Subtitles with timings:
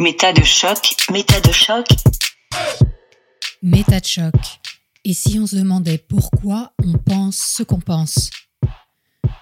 [0.00, 1.88] Méta de choc, méta de choc.
[3.62, 4.34] Méta de choc.
[5.04, 8.30] Et si on se demandait pourquoi on pense ce qu'on pense?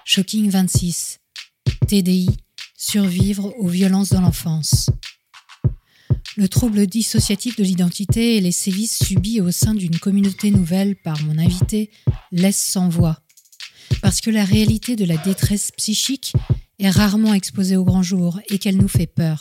[0.03, 1.19] Shocking 26.
[1.87, 2.37] TDI.
[2.75, 4.89] Survivre aux violences dans l'enfance.
[6.37, 11.21] Le trouble dissociatif de l'identité et les sévices subis au sein d'une communauté nouvelle par
[11.21, 11.91] mon invité
[12.31, 13.19] laissent sans voix.
[14.01, 16.33] Parce que la réalité de la détresse psychique
[16.79, 19.37] est rarement exposée au grand jour et qu'elle nous fait peur.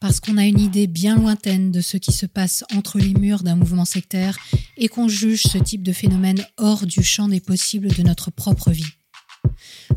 [0.00, 3.42] Parce qu'on a une idée bien lointaine de ce qui se passe entre les murs
[3.42, 4.38] d'un mouvement sectaire
[4.76, 8.70] et qu'on juge ce type de phénomène hors du champ des possibles de notre propre
[8.70, 8.92] vie.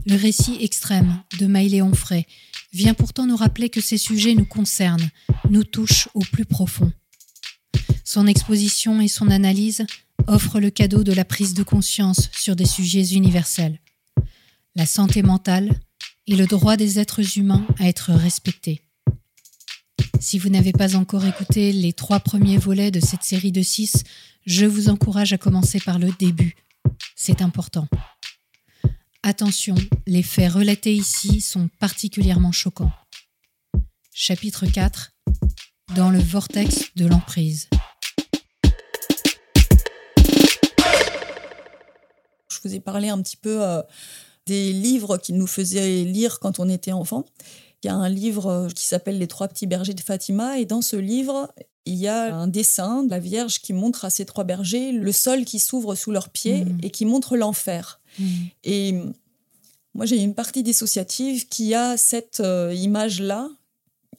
[0.08, 2.26] Le récit extrême de Maïlé Onfray
[2.74, 5.10] vient pourtant nous rappeler que ces sujets nous concernent,
[5.50, 6.92] nous touchent au plus profond.
[8.04, 9.86] Son exposition et son analyse
[10.28, 13.80] offrent le cadeau de la prise de conscience sur des sujets universels.
[14.76, 15.80] La santé mentale
[16.26, 18.82] et le droit des êtres humains à être respectés.
[20.22, 24.04] Si vous n'avez pas encore écouté les trois premiers volets de cette série de six,
[24.46, 26.56] je vous encourage à commencer par le début.
[27.16, 27.88] C'est important.
[29.24, 29.74] Attention,
[30.06, 32.92] les faits relatés ici sont particulièrement choquants.
[34.14, 35.12] Chapitre 4
[35.96, 37.68] Dans le vortex de l'emprise.
[42.48, 43.82] Je vous ai parlé un petit peu euh,
[44.46, 47.26] des livres qu'il nous faisait lire quand on était enfant.
[47.84, 50.66] Il y a un livre euh, qui s'appelle Les trois petits bergers de Fatima et
[50.66, 51.52] dans ce livre,
[51.86, 55.12] il y a un dessin de la Vierge qui montre à ces trois bergers le
[55.12, 56.78] sol qui s'ouvre sous leurs pieds Mhm.
[56.84, 58.00] et qui montre l'enfer.
[58.20, 58.26] Mm.
[58.66, 58.96] Et
[59.96, 63.50] moi, j'ai une partie dissociative qui a cette euh, image-là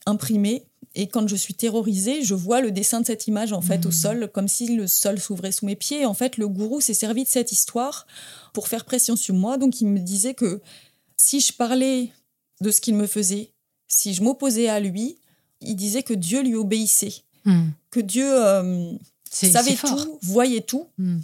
[0.07, 0.65] imprimée.
[0.95, 3.91] Et quand je suis terrorisée, je vois le dessin de cette image en fait au
[3.91, 3.95] Mhm.
[3.95, 6.05] sol, comme si le sol s'ouvrait sous mes pieds.
[6.05, 8.07] En fait, le gourou s'est servi de cette histoire
[8.53, 9.57] pour faire pression sur moi.
[9.57, 10.61] Donc, il me disait que
[11.17, 12.11] si je parlais
[12.61, 13.52] de ce qu'il me faisait,
[13.95, 15.17] si je m'opposais à lui,
[15.61, 17.71] il disait que Dieu lui obéissait, Mm.
[17.91, 18.93] que Dieu euh,
[19.31, 21.19] savait tout, voyait tout, Mm.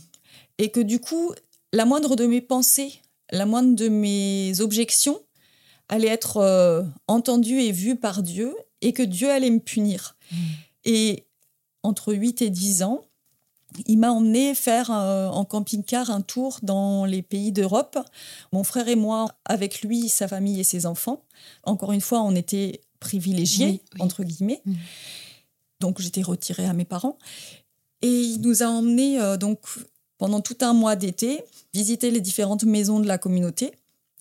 [0.59, 1.32] et que du coup,
[1.72, 2.93] la moindre de mes pensées,
[3.31, 5.19] la moindre de mes objections
[5.88, 10.16] allait être euh, entendue et vue par Dieu, et que Dieu allait me punir.
[10.31, 10.37] Mm.
[10.84, 11.25] Et
[11.82, 13.00] entre 8 et 10 ans,
[13.87, 17.99] il m'a emmené faire euh, en camping-car un tour dans les pays d'Europe.
[18.53, 21.23] Mon frère et moi, avec lui, sa famille et ses enfants.
[21.65, 24.01] Encore une fois, on était privilégiés, Oui, oui.
[24.01, 24.62] entre guillemets.
[24.65, 24.75] Mm.
[25.81, 27.19] Donc j'étais retirée à mes parents.
[28.03, 29.61] Et il nous a emmenés euh, donc
[30.17, 33.73] pendant tout un mois d'été visiter les différentes maisons de la communauté.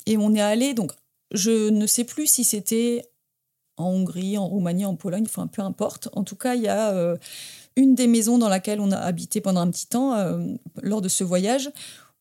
[0.05, 0.91] Et on est allé donc
[1.31, 3.03] je ne sais plus si c'était
[3.75, 6.09] en Hongrie, en Roumanie, en Pologne, enfin peu importe.
[6.13, 7.17] En tout cas, il y a euh,
[7.77, 10.43] une des maisons dans laquelle on a habité pendant un petit temps euh,
[10.81, 11.71] lors de ce voyage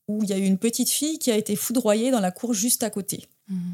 [0.06, 2.54] où il y a eu une petite fille qui a été foudroyée dans la cour
[2.54, 3.26] juste à côté.
[3.48, 3.72] Mm.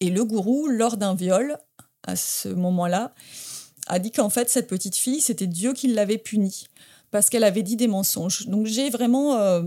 [0.00, 1.58] Et le gourou, lors d'un viol,
[2.06, 3.12] à ce moment-là,
[3.88, 6.68] a dit qu'en fait, cette petite fille, c'était Dieu qui l'avait punie
[7.10, 8.46] parce qu'elle avait dit des mensonges.
[8.46, 9.62] Donc j'ai vraiment euh,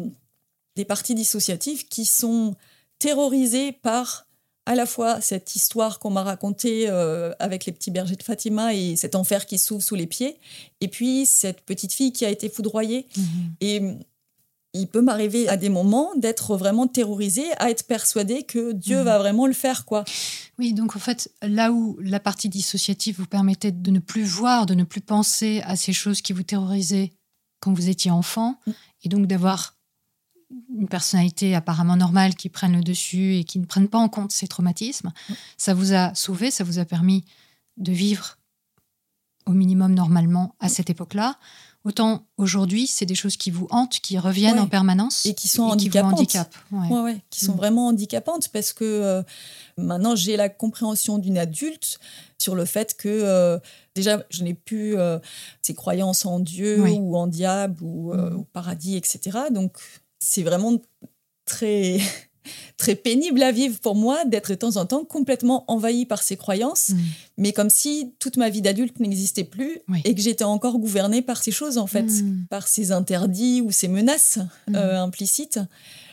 [0.76, 2.56] des parties dissociatives qui sont
[3.00, 4.28] terrorisées par
[4.70, 8.74] à la fois cette histoire qu'on m'a racontée euh, avec les petits bergers de Fatima
[8.76, 10.38] et cet enfer qui s'ouvre sous les pieds,
[10.80, 13.08] et puis cette petite fille qui a été foudroyée.
[13.18, 13.26] Mhm.
[13.62, 13.82] Et
[14.76, 19.04] il peut m'arriver à des moments d'être vraiment terrorisée, à être persuadée que Dieu Mhm.
[19.06, 20.06] va vraiment le faire, quoi.
[20.60, 24.68] Oui, donc en fait, là où la partie dissociative vous permettait de ne plus voir,
[24.68, 27.12] de ne plus penser à ces choses qui vous terrorisaient
[27.60, 28.72] quand vous étiez enfant, Mm.
[29.06, 29.76] et donc d'avoir
[30.76, 34.32] une personnalité apparemment normale qui prenne le dessus et qui ne prenne pas en compte
[34.32, 35.12] ces traumatismes,
[35.58, 37.24] ça vous a sauvé, ça vous a permis
[37.78, 38.38] de vivre
[39.46, 41.38] au minimum normalement à cette époque-là.
[41.86, 44.60] Autant aujourd'hui, c'est des choses qui vous hantent, qui reviennent Ouais.
[44.60, 46.36] en permanence Et qui sont vous handicapantes.
[46.72, 47.58] Ouais, ouais, qui sont Mm.
[47.58, 49.24] vraiment handicapantes parce que euh,
[49.78, 52.00] maintenant j'ai la compréhension d'une adulte
[52.38, 53.60] sur le fait que euh,
[53.96, 55.20] déjà je n'ai plus euh,
[55.62, 56.98] ces croyances en Dieu Oui.
[57.00, 58.36] ou en diable ou Mm.
[58.40, 59.38] au paradis, etc.
[59.52, 59.78] Donc
[60.20, 60.78] c'est vraiment
[61.46, 62.00] très
[62.78, 66.38] très pénible à vivre pour moi d'être de temps en temps complètement envahi par ces
[66.38, 66.98] croyances, Mm.
[67.38, 70.02] mais comme si toute ma vie d'adulte n'existait plus Oui.
[70.06, 72.46] et que j'étais encore gouvernée par ces choses en fait, Mm.
[72.50, 74.76] par ces interdits ou ces menaces Mm.
[74.76, 75.60] euh, implicites.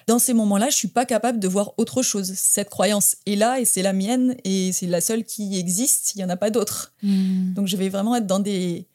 [0.09, 2.33] Dans ces moments-là, je suis pas capable de voir autre chose.
[2.37, 6.13] Cette croyance est là et c'est la mienne et c'est la seule qui existe.
[6.15, 6.93] Il y en a pas d'autre.
[7.03, 8.87] Donc je vais vraiment être dans des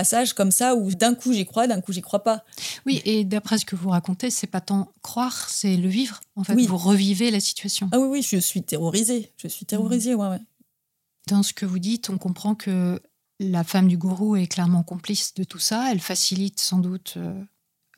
[0.00, 2.44] passages comme ça où d'un coup j'y crois, d'un coup j'y crois pas.
[2.84, 6.20] Oui, et d'après ce que vous racontez, c'est pas tant croire, c'est le vivre.
[6.34, 6.66] En fait, Oui.
[6.66, 7.88] vous revivez la situation.
[7.92, 9.32] Ah oui oui, je suis terrorisée.
[9.38, 10.40] Je suis terrorisée, ouais ouais.
[11.28, 13.00] Dans ce que vous dites, on comprend que
[13.40, 15.90] la femme du gourou est clairement complice de tout ça.
[15.90, 17.42] Elle facilite sans doute euh,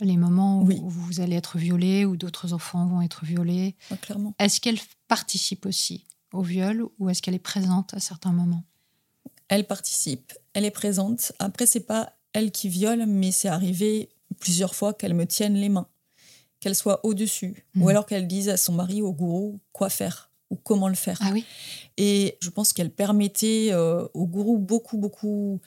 [0.01, 0.81] les moments où Oui.
[0.85, 3.75] vous allez être violé, où d'autres enfants vont être violés.
[3.91, 4.35] Ouais, clairement.
[4.39, 4.79] Est-ce qu'elle
[5.09, 8.63] participe aussi au viol ou est-ce qu'elle est présente à certains moments?
[9.49, 11.33] Elle participe, elle est présente.
[11.39, 14.11] Après, c'est pas elle qui viole, mais c'est arrivé
[14.41, 15.89] plusieurs fois qu'elle me tienne les mains,
[16.61, 17.89] qu'elle soit au-dessus, ou Mhm.
[17.89, 21.19] alors qu'elle dise à son mari, au gourou, quoi faire ou comment le faire.
[21.23, 21.45] Ah oui
[21.99, 25.61] Et je pense qu'elle permettait euh, au gourou beaucoup, beaucoup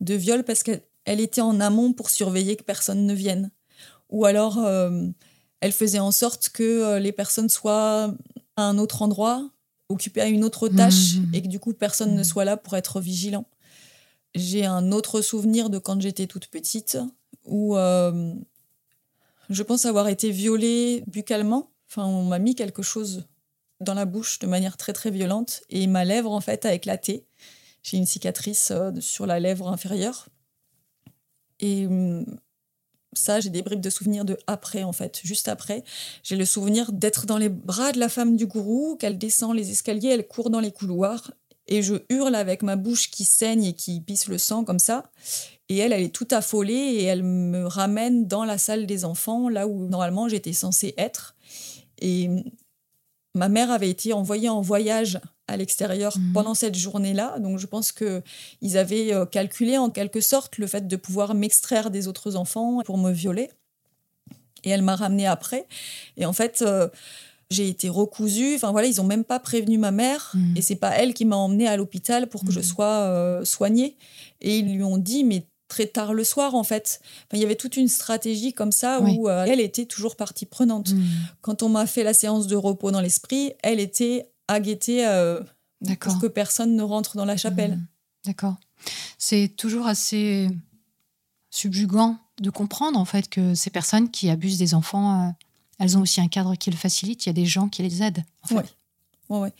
[0.00, 3.50] de viols parce qu'elle elle était en amont pour surveiller que personne ne vienne.
[4.10, 5.06] Ou alors, euh,
[5.60, 8.14] elle faisait en sorte que euh, les personnes soient
[8.56, 9.50] à un autre endroit,
[9.90, 11.34] occupées à une autre tâche, Mhm.
[11.34, 13.44] et que du coup, personne ne soit là pour être vigilant.
[14.34, 16.96] J'ai un autre souvenir de quand j'étais toute petite,
[17.44, 18.32] où euh,
[19.50, 21.70] je pense avoir été violée buccalement.
[21.88, 23.24] Enfin, on m'a mis quelque chose
[23.80, 27.24] dans la bouche de manière très très violente et ma lèvre en fait a éclaté.
[27.82, 30.28] J'ai une cicatrice euh, sur la lèvre inférieure.
[31.60, 31.86] Et
[33.12, 35.82] ça, j'ai des bribes de souvenirs de après en fait, juste après.
[36.22, 39.70] J'ai le souvenir d'être dans les bras de la femme du gourou, qu'elle descend les
[39.70, 41.30] escaliers, elle court dans les couloirs
[41.70, 45.04] et je hurle avec ma bouche qui saigne et qui pisse le sang comme ça.
[45.68, 49.48] Et elle, elle est tout affolée et elle me ramène dans la salle des enfants,
[49.48, 51.36] là où normalement j'étais censée être.
[52.02, 52.28] Et
[53.36, 56.32] ma mère avait été envoyée en voyage à l'extérieur Mhm.
[56.32, 57.38] pendant cette journée-là.
[57.38, 58.22] Donc je pense que
[58.62, 62.80] ils avaient euh, calculé en quelque sorte le fait de pouvoir m'extraire des autres enfants
[62.84, 63.50] pour me violer.
[64.64, 65.66] Et elle m'a ramenée après.
[66.16, 66.88] Et en fait, euh,
[67.50, 68.54] j'ai été recousue.
[68.56, 70.32] Enfin voilà, ils ont même pas prévenu ma mère.
[70.34, 70.54] Mhm.
[70.56, 72.64] Et c'est pas elle qui m'a emmenée à l'hôpital pour que je Mhm.
[72.64, 73.96] sois euh, soignée.
[74.40, 77.00] Et ils lui ont dit, mais très tard le soir en fait.
[77.02, 79.16] Enfin, il y avait toute une stratégie comme ça Oui.
[79.18, 80.90] où euh, elle était toujours partie prenante.
[80.92, 81.04] Mhm.
[81.42, 85.40] Quand on m'a fait la séance de repos dans l'esprit, elle était à guetter euh,
[86.00, 87.72] pour que personne ne rentre dans la chapelle.
[87.72, 87.86] Mhm.
[88.26, 88.56] D'accord.
[89.16, 90.48] C'est toujours assez
[91.50, 95.30] subjugant de comprendre en fait que ces personnes qui abusent des enfants, euh,
[95.78, 97.24] elles ont aussi un cadre qui le facilite.
[97.24, 98.24] Il y a des gens qui les aident.
[98.42, 98.54] En fait.
[98.56, 98.64] Ouais.
[99.28, 99.52] Ouais, ouais.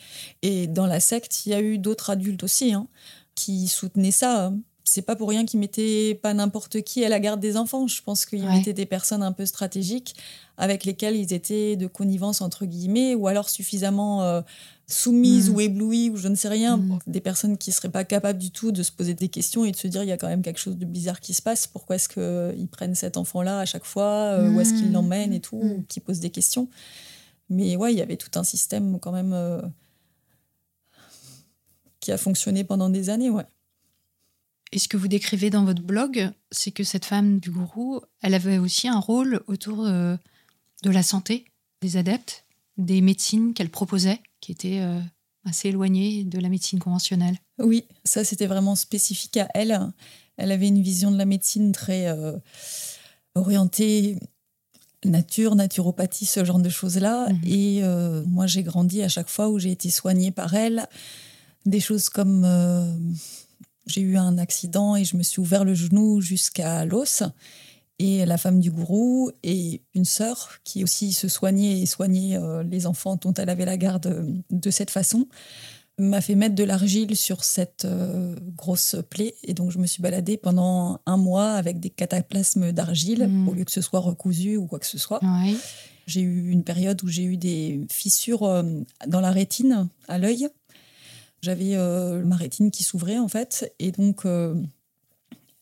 [0.43, 2.89] Et dans la secte, il y a eu d'autres adultes aussi hein,
[3.37, 4.53] qui soutenaient ça.
[4.93, 7.87] C'est pas pour rien qu'ils mettaient pas n'importe qui à la garde des enfants.
[7.87, 8.57] Je pense qu'ils Ouais.
[8.57, 10.17] mettaient des personnes un peu stratégiques
[10.57, 14.41] avec lesquelles ils étaient de connivence entre guillemets, ou alors suffisamment euh,
[14.89, 15.55] soumises Mhm.
[15.55, 16.77] ou éblouies ou je ne sais rien.
[16.79, 16.99] Mhm.
[17.07, 19.77] Des personnes qui seraient pas capables du tout de se poser des questions et de
[19.77, 21.69] se dire il y a quand même quelque chose de bizarre qui se passe.
[21.69, 24.11] Pourquoi est-ce qu'ils prennent cet enfant-là à chaque fois
[24.41, 24.93] euh, Où est-ce qu'ils Mhm.
[24.95, 25.85] l'emmènent et tout Mhm.
[25.87, 26.67] Qui posent des questions.
[27.49, 29.63] Mais ouais, il y avait tout un système quand même euh,
[32.01, 33.45] qui a fonctionné pendant des années, ouais.
[34.73, 38.35] Et ce que vous décrivez dans votre blog, c'est que cette femme du gourou, elle
[38.35, 40.17] avait aussi un rôle autour euh,
[40.83, 41.47] de la santé
[41.81, 42.45] des adeptes,
[42.77, 45.01] des médecines qu'elle proposait, qui étaient euh,
[45.45, 47.39] assez éloignées de la médecine conventionnelle.
[47.59, 49.79] Oui, ça c'était vraiment spécifique à elle.
[50.37, 52.37] Elle avait une vision de la médecine très euh,
[53.35, 54.19] orientée
[55.05, 57.29] nature, naturopathie, ce genre de choses-là.
[57.31, 57.41] Mhm.
[57.47, 60.87] Et euh, moi j'ai grandi à chaque fois où j'ai été soignée par elle.
[61.67, 62.47] Des choses comme
[63.87, 67.23] j'ai eu un accident et je me suis ouvert le genou jusqu'à l'os.
[67.99, 72.63] Et la femme du gourou et une sœur qui aussi se soignait et soignait euh,
[72.63, 75.27] les enfants dont elle avait la garde euh, de cette façon
[75.99, 79.35] m'a fait mettre de l'argile sur cette euh, grosse plaie.
[79.45, 83.49] Et donc, je me suis baladée pendant un mois avec des cataplasmes d'argile Mhm.
[83.51, 85.23] au lieu que ce soit recousu ou quoi que ce soit.
[85.23, 85.55] Ouais.
[86.07, 88.63] J'ai eu une période où j'ai eu des fissures euh,
[89.09, 90.49] dans la rétine, à l'œil.
[91.43, 93.73] J'avais euh, ma rétine qui s'ouvrait, en fait.
[93.79, 94.55] Et donc, euh,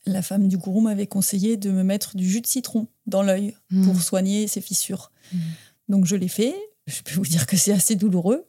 [0.07, 3.55] la femme du gourou m'avait conseillé de me mettre du jus de citron dans l'œil
[3.71, 3.85] Mhm.
[3.85, 5.11] pour soigner ces fissures.
[5.33, 5.41] Mhm.
[5.89, 6.55] Donc je l'ai fait.
[6.87, 8.47] Je peux vous dire que c'est assez douloureux.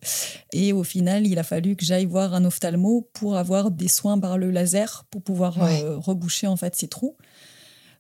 [0.54, 4.18] Et au final, il a fallu que j'aille voir un ophtalmo pour avoir des soins
[4.18, 5.84] par le laser pour pouvoir Ouais.
[5.84, 7.18] euh, reboucher en fait ces trous.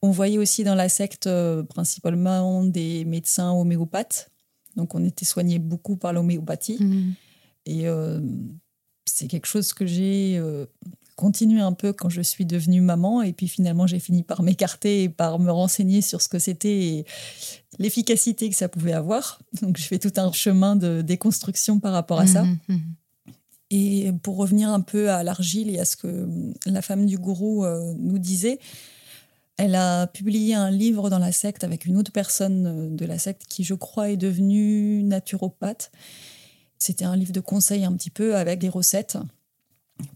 [0.01, 4.31] On voyait aussi dans la secte euh, principalement des médecins homéopathes.
[4.77, 6.77] Donc on était soigné beaucoup par l'homéopathie.
[6.79, 7.13] Mhm.
[7.65, 8.21] Et euh,
[9.15, 10.65] c'est quelque chose que j'ai euh,
[11.15, 13.21] continué un peu quand je suis devenue maman.
[13.21, 16.77] Et puis finalement, j'ai fini par m'écarter et par me renseigner sur ce que c'était
[16.79, 17.05] et
[17.77, 19.39] l'efficacité que ça pouvait avoir.
[19.61, 22.43] Donc je fais tout un chemin de déconstruction par rapport à ça.
[22.43, 22.57] Mhm.
[22.69, 22.81] Mhm.
[23.71, 26.27] Et pour revenir un peu à l'argile et à ce que
[26.65, 28.59] la femme du gourou euh, nous disait,
[29.57, 33.19] elle a publié un livre dans la secte avec une autre personne euh, de la
[33.19, 35.91] secte qui, je crois, est devenue naturopathe.
[36.79, 39.17] C'était un livre de conseils un petit peu avec des recettes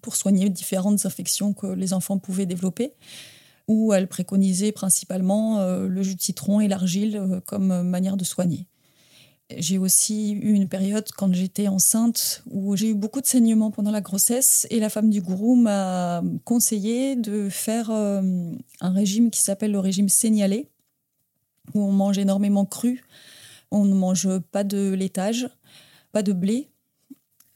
[0.01, 2.93] pour soigner différentes infections que les enfants pouvaient développer,
[3.67, 8.23] où elle préconisait principalement euh, le jus de citron et l'argile euh, comme manière de
[8.23, 8.67] soigner.
[9.57, 13.91] J'ai aussi eu une période quand j'étais enceinte où j'ai eu beaucoup de saignements pendant
[13.91, 18.21] la grossesse et la femme du gourou m'a conseillé de faire euh,
[18.79, 20.69] un régime qui s'appelle le régime sénialé
[21.73, 23.03] où on mange énormément cru,
[23.71, 25.49] on ne mange pas de laitage,
[26.13, 26.69] pas de blé.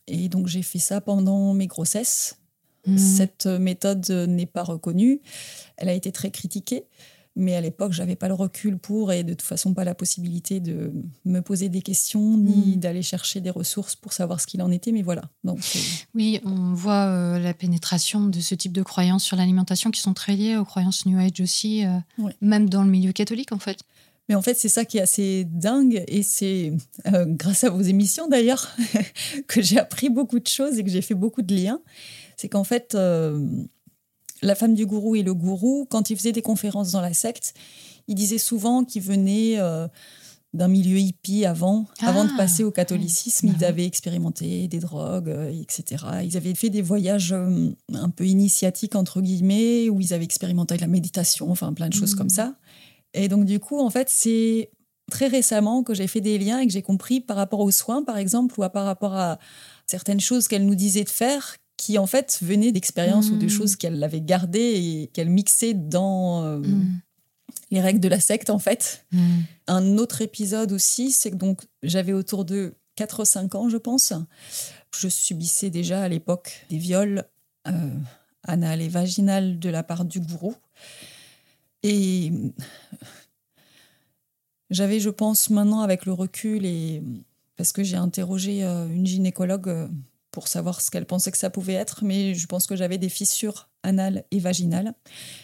[0.08, 2.38] Et donc j'ai fait ça pendant mes grossesses.
[2.86, 2.98] Mhm.
[2.98, 5.22] Cette méthode n'est pas reconnue.
[5.78, 6.84] Elle a été très critiquée.
[7.40, 10.60] Mais à l'époque, j'avais pas le recul pour et de toute façon pas la possibilité
[10.60, 10.92] de
[11.24, 12.76] me poser des questions ni Mhm.
[12.78, 14.92] d'aller chercher des ressources pour savoir ce qu'il en était.
[14.92, 15.22] Mais voilà.
[15.44, 19.92] Donc, c'est- Oui, on voit euh, la pénétration de ce type de croyances sur l'alimentation
[19.92, 22.00] qui sont très liées aux croyances New Age aussi, euh,
[22.42, 23.82] même dans le milieu catholique en fait.
[24.30, 26.74] Mais en fait, c'est ça qui est assez dingue et c'est
[27.14, 28.76] euh, grâce à vos émissions d'ailleurs
[29.48, 31.80] que j'ai appris beaucoup de choses et que j'ai fait beaucoup de liens.
[32.36, 33.48] C'est qu'en fait, euh,
[34.42, 37.54] la femme du gourou et le gourou, quand ils faisaient des conférences dans la secte,
[38.08, 39.88] ils disaient souvent qu'ils venaient euh,
[40.54, 43.48] d'un milieu hippie avant, Ah, avant de passer au catholicisme.
[43.48, 43.54] ouais.
[43.58, 46.04] Ils avaient expérimenté des drogues, etc.
[46.24, 50.88] Ils avaient fait des voyages un peu initiatiques, entre guillemets, où ils avaient expérimenté la
[50.88, 52.18] méditation, enfin plein de choses Mhm.
[52.18, 52.56] comme ça.
[53.18, 54.72] Et donc, du coup, en fait, c'est
[55.12, 58.04] très récemment que j'ai fait des liens et que j'ai compris par rapport aux soins,
[58.04, 59.40] par exemple, ou à par rapport à
[59.86, 63.50] certaines choses qu'elle nous disait de faire, qui en fait venaient d'expériences ou de Mhm.
[63.50, 64.60] choses qu'elle avait gardées
[65.04, 67.00] et qu'elle mixait dans euh, Mm.
[67.72, 69.06] les règles de la secte, en fait.
[69.12, 69.40] Mm.
[69.68, 74.12] Un autre épisode aussi, c'est que donc j'avais autour de 4-5 ans, je pense.
[74.98, 77.24] Je subissais déjà à l'époque des viols
[77.68, 77.72] euh,
[78.44, 80.56] anal et vaginal de la part du gourou.
[81.84, 82.32] Et
[84.70, 87.04] j'avais, je pense, maintenant avec le recul, et
[87.56, 89.88] parce que j'ai interrogé euh, une gynécologue euh,
[90.32, 93.10] pour savoir ce qu'elle pensait que ça pouvait être, mais je pense que j'avais des
[93.10, 94.94] fissures anales et vaginales.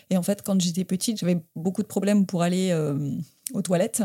[0.09, 3.11] Et en fait, quand j'étais petite, j'avais beaucoup de problèmes pour aller euh,
[3.53, 4.03] aux toilettes.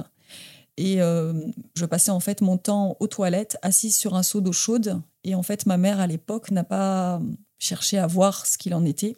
[0.78, 5.02] Et je passais en fait mon temps aux toilettes, assise sur un seau d'eau chaude.
[5.24, 7.20] Et en fait, ma mère à l'époque n'a pas
[7.58, 9.16] cherché à voir ce qu'il en était.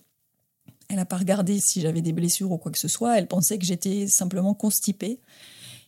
[0.90, 3.16] Elle n'a pas regardé si j'avais des blessures ou quoi que ce soit.
[3.16, 5.20] Elle pensait que j'étais simplement constipée.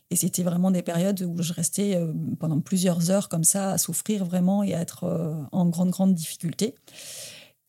[0.09, 3.77] Et c'était vraiment des périodes où je restais euh, pendant plusieurs heures comme ça à
[3.77, 6.75] souffrir vraiment et à être euh, en grande, grande difficulté.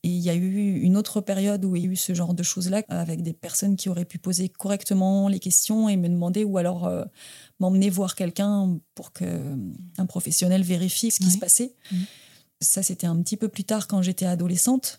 [0.04, 2.34] Et il y a eu une autre période où il y a eu ce genre
[2.34, 6.44] de choses-là avec des personnes qui auraient pu poser correctement les questions et me demander
[6.44, 7.04] ou alors euh,
[7.58, 11.32] m'emmener voir quelqu'un pour qu'un professionnel vérifie ce qui Oui.
[11.32, 11.74] se passait.
[11.90, 12.04] Mhm.
[12.60, 14.98] Ça, c'était un petit peu plus tard quand j'étais adolescente,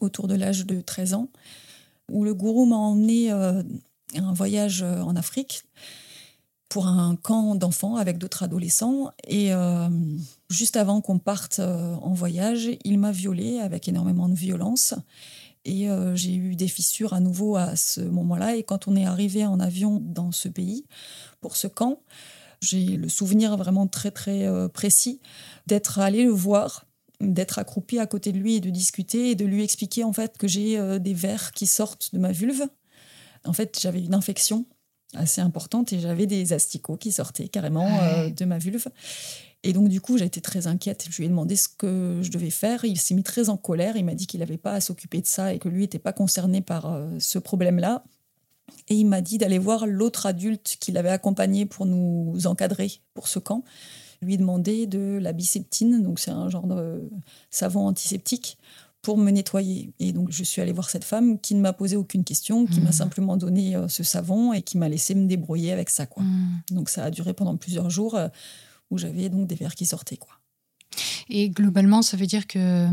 [0.00, 1.28] autour de l'âge de 13 ans,
[2.10, 3.62] où le gourou m'a emmené euh,
[4.16, 5.64] un voyage euh, en Afrique
[6.68, 9.10] pour un camp d'enfants avec d'autres adolescents.
[9.26, 9.88] Et euh,
[10.50, 14.94] juste avant qu'on parte euh, en voyage, il m'a violée avec énormément de violence.
[15.66, 18.56] Et j'ai eu des fissures à nouveau à ce moment-là.
[18.56, 20.86] Et quand on est arrivé en avion dans ce pays,
[21.42, 22.00] pour ce camp,
[22.62, 25.20] j'ai le souvenir vraiment très très précis
[25.66, 26.86] d'être allé le voir,
[27.20, 30.38] d'être accroupi à côté de lui et de discuter et de lui expliquer en fait
[30.38, 32.66] que j'ai euh, des vers qui sortent de ma vulve.
[33.44, 34.66] En fait, j'avais une infection
[35.14, 38.88] assez importante et j'avais des asticots qui sortaient carrément euh, de ma vulve.
[39.62, 41.06] Et donc, du coup, j'ai été très inquiète.
[41.10, 42.84] Je lui ai demandé ce que je devais faire.
[42.84, 43.96] Il s'est mis très en colère.
[43.96, 46.12] Il m'a dit qu'il n'avait pas à s'occuper de ça et que lui n'était pas
[46.12, 48.02] concerné par euh, ce problème-là.
[48.88, 53.28] Et il m'a dit d'aller voir l'autre adulte qui l'avait accompagné pour nous encadrer pour
[53.28, 53.64] ce camp.
[54.22, 57.08] Lui demander de la biceptine, donc c'est un genre de
[57.50, 58.58] savon antiseptique,
[59.02, 59.94] pour me nettoyer.
[59.98, 62.80] Et donc je suis allée voir cette femme qui ne m'a posé aucune question, qui
[62.80, 62.92] m'a Mhm.
[62.92, 66.04] simplement donné euh, ce savon et qui m'a laissé me débrouiller avec ça.
[66.04, 66.22] Quoi.
[66.22, 66.62] Mm.
[66.72, 68.28] Donc ça a duré pendant plusieurs jours euh,
[68.90, 70.18] où j'avais donc des verres qui sortaient.
[70.18, 70.34] Quoi.
[71.30, 72.88] Et globalement, ça veut dire que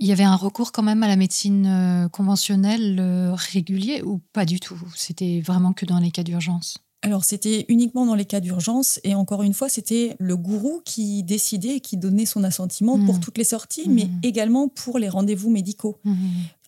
[0.00, 4.20] il y avait un recours quand même à la médecine euh, conventionnelle euh, régulier ou
[4.32, 4.80] pas du tout?
[4.96, 6.78] C'était vraiment que dans les cas d'urgence?
[7.02, 11.22] Alors c'était uniquement dans les cas d'urgence et encore une fois c'était le gourou qui
[11.22, 15.48] décidait et qui donnait son assentiment pour toutes les sorties mais également pour les rendez-vous
[15.48, 16.16] médicaux Mhm.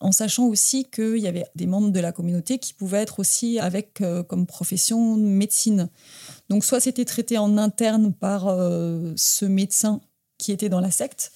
[0.00, 3.58] en sachant aussi qu'il y avait des membres de la communauté qui pouvaient être aussi
[3.58, 5.88] avec euh, comme profession médecine.
[6.49, 10.00] Donc soit c'était traité en interne par euh, ce médecin
[10.38, 11.32] qui était dans la secte,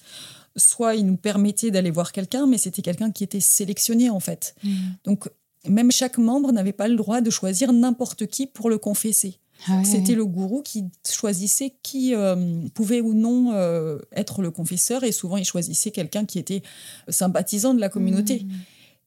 [0.55, 4.55] soit il nous permettait d'aller voir quelqu'un mais c'était quelqu'un qui était sélectionné en fait.
[5.03, 5.27] Donc
[5.69, 9.39] même chaque membre n'avait pas le droit de choisir n'importe qui pour le confesser.
[9.67, 9.85] Ah ouais.
[9.85, 12.35] C'était le gourou qui choisissait qui euh,
[12.73, 16.61] pouvait ou non euh, être le confesseur et souvent il choisissait quelqu'un qui était
[17.07, 18.43] sympathisant de la communauté.
[18.43, 18.51] Mhm.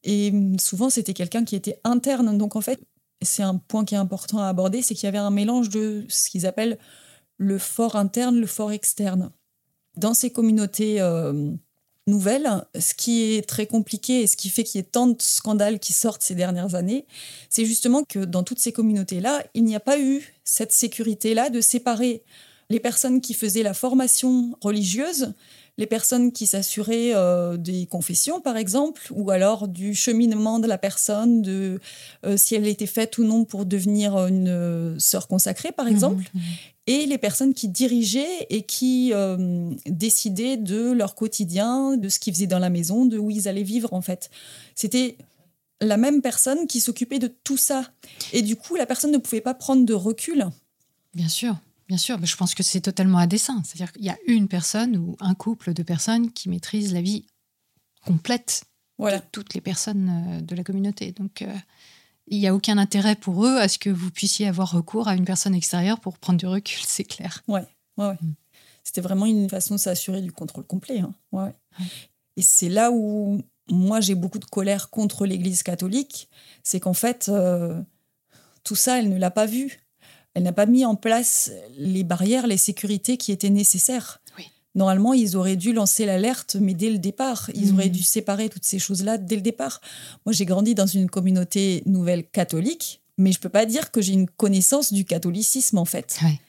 [0.03, 2.37] Et hum, souvent c'était quelqu'un qui était interne.
[2.37, 2.79] Donc en fait,
[3.21, 6.05] c'est un point qui est important à aborder, c'est qu'il y avait un mélange de
[6.09, 6.77] ce qu'ils appellent
[7.37, 9.31] le fort interne, le fort externe.
[9.97, 11.51] Dans ces communautés euh,
[12.09, 15.15] nouvelles, ce qui est très compliqué et ce qui fait qu'il y ait tant de
[15.19, 17.05] scandales qui sortent ces dernières années,
[17.49, 21.61] c'est justement que dans toutes ces communautés-là, il n'y a pas eu cette sécurité-là de
[21.61, 22.23] séparer
[22.69, 25.33] les personnes qui faisaient la formation religieuse,
[25.79, 30.77] les personnes qui s'assuraient euh, des confessions, par exemple, ou alors du cheminement de la
[30.77, 31.79] personne, de
[32.25, 36.29] euh, si elle était faite ou non pour devenir une euh, sœur consacrée, par exemple.
[36.33, 36.41] Mhm.
[36.89, 42.33] Et les personnes qui dirigeaient et qui euh, décidaient de leur quotidien, de ce qu'ils
[42.33, 44.31] faisaient dans la maison, de où ils allaient vivre en fait.
[44.73, 45.15] C'était
[45.81, 47.83] la même personne qui s'occupait de tout ça.
[48.33, 50.47] Et du coup, la personne ne pouvait pas prendre de recul.
[51.13, 51.55] Bien sûr,
[51.87, 52.17] bien sûr.
[52.19, 53.61] Mais je pense que c'est totalement à dessein.
[53.63, 57.27] C'est-à-dire qu'il y a une personne ou un couple de personnes qui maîtrisent la vie
[58.03, 58.63] complète
[58.97, 59.19] Voilà.
[59.19, 61.11] de toutes les personnes euh, de la communauté.
[61.11, 61.53] Donc, euh,
[62.29, 65.15] il n'y a aucun intérêt pour eux à ce que vous puissiez avoir recours à
[65.15, 67.43] une personne extérieure pour prendre du recul, c'est clair.
[67.47, 67.65] Ouais,
[67.97, 68.17] ouais, ouais.
[68.21, 68.33] Mm.
[68.83, 70.99] C'était vraiment une façon de s'assurer du contrôle complet.
[70.99, 71.13] hein.
[71.31, 71.53] Ouais.
[72.37, 76.29] Et c'est là où moi j'ai beaucoup de colère contre l'Église catholique,
[76.63, 77.79] c'est qu'en fait euh,
[78.63, 79.79] tout ça elle ne l'a pas vu.
[80.35, 84.21] Elle n'a pas mis en place les barrières, les sécurités qui étaient nécessaires.
[84.75, 87.73] Normalement, ils auraient dû lancer l'alerte, mais dès le départ, ils Mhm.
[87.75, 89.81] auraient dû séparer toutes ces choses-là dès le départ.
[90.25, 94.13] Moi, j'ai grandi dans une communauté nouvelle catholique, mais je peux pas dire que j'ai
[94.13, 96.19] une connaissance du catholicisme en fait.
[96.23, 96.39] Ouais.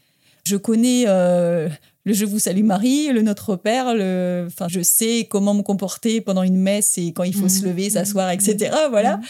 [0.44, 1.68] Je connais euh,
[2.04, 4.44] le Je vous salue Marie, le Notre Père, le...
[4.46, 7.48] enfin, je sais comment me comporter pendant une messe et quand il faut Mhm.
[7.50, 8.34] se lever, s'asseoir, Mhm.
[8.34, 8.70] etc.
[8.90, 9.16] Voilà.
[9.18, 9.22] Mhm.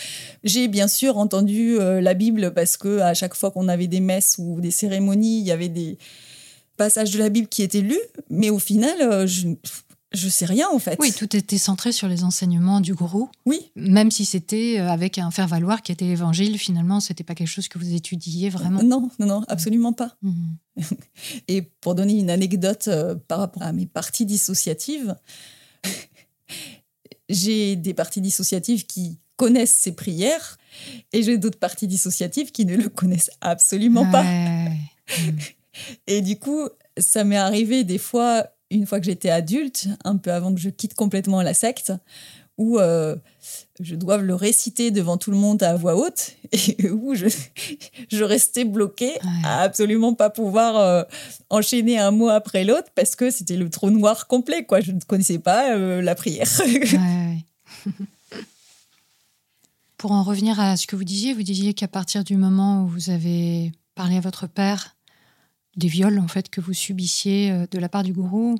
[0.44, 4.00] J'ai bien sûr entendu euh, la Bible parce que à chaque fois qu'on avait des
[4.00, 5.98] messes ou des cérémonies, il y avait des
[6.80, 9.48] passages de la Bible qui étaient lus, mais au final, euh, je
[10.12, 10.96] je sais rien en fait.
[10.98, 15.18] Oui, tout était centré sur les enseignements du gourou, Oui, même si c'était euh, avec
[15.18, 18.82] un faire-valoir qui était l'évangile, finalement, c'était pas quelque chose que vous étudiez vraiment.
[18.82, 20.16] non, non, non, absolument pas.
[20.22, 20.56] Mhm.
[21.48, 25.14] Et pour donner une anecdote euh, par rapport à mes parties dissociatives,
[27.28, 30.56] j'ai des parties dissociatives qui connaissent ces prières
[31.12, 34.22] et j'ai d'autres parties dissociatives qui ne le connaissent absolument pas.
[34.22, 34.72] Ouais.
[36.06, 40.32] Et du coup, ça m'est arrivé des fois, une fois que j'étais adulte, un peu
[40.32, 41.92] avant que je quitte complètement la secte,
[42.60, 43.16] où euh,
[43.80, 47.26] je dois le réciter devant tout le monde à voix haute et où je,
[48.12, 51.02] je restais bloquée à absolument pas pouvoir euh,
[51.48, 54.80] enchaîner un mot après l'autre parce que c'était le trou noir complet, quoi.
[54.80, 56.46] Je ne connaissais pas euh, la prière.
[56.60, 57.92] Ouais, ouais.
[59.96, 62.88] Pour en revenir à ce que vous disiez, vous disiez qu'à partir du moment où
[62.88, 64.96] vous avez parlé à votre père
[65.76, 68.56] des viols en fait que vous subissiez euh, de la part du gourou,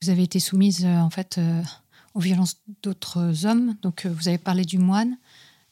[0.00, 1.62] vous avez été soumise euh, en fait euh,
[2.14, 3.76] aux violences d'autres hommes.
[3.82, 5.16] Donc vous avez parlé du moine.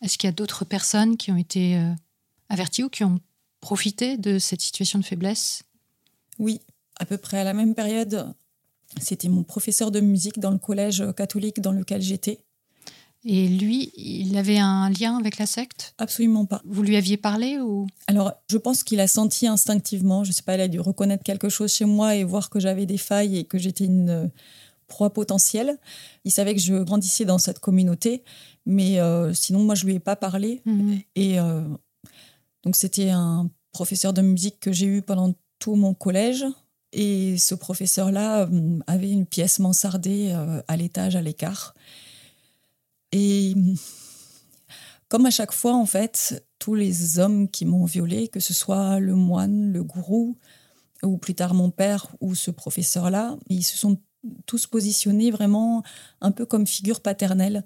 [0.03, 1.79] Est-ce qu'il y a d'autres personnes qui ont été
[2.49, 3.21] averties ou qui ont
[3.61, 5.63] profité de cette situation de faiblesse?
[6.39, 6.63] Oui,
[6.99, 8.33] à peu près à la même période,
[8.99, 12.41] c'était mon professeur de musique dans le collège catholique dans lequel j'étais.
[13.25, 15.95] Et lui, il avait un lien avec la secte?
[15.99, 16.63] Absolument pas.
[16.65, 17.87] Vous lui aviez parlé ou?
[18.07, 21.51] Alors, je pense qu'il a senti instinctivement, je sais pas, il a dû reconnaître quelque
[21.51, 24.27] chose chez moi et voir que j'avais des failles et que j'étais une euh,
[24.87, 25.77] proie potentielle.
[26.25, 28.25] Il savait que je grandissais dans cette communauté,
[28.65, 30.63] mais euh, sinon, moi, je lui ai pas parlé.
[30.65, 31.01] Mhm.
[31.15, 31.63] Et euh,
[32.65, 36.47] donc, c'était un professeur de musique que j'ai eu pendant tout mon collège.
[36.93, 38.49] Et ce professeur-là
[38.89, 40.35] avait une pièce mansardée
[40.67, 41.73] à l'étage, à l'écart.
[43.13, 43.55] Et
[45.09, 49.01] comme à chaque fois, en fait, tous les hommes qui m'ont violée, que ce soit
[49.01, 50.37] le moine, le gourou,
[51.03, 53.99] ou plus tard mon père ou ce professeur-là, ils se sont
[54.45, 55.83] tous positionnés vraiment
[56.21, 57.65] un peu comme figure paternelle.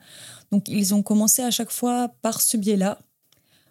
[0.53, 2.99] Donc ils ont commencé à chaque fois par ce biais-là.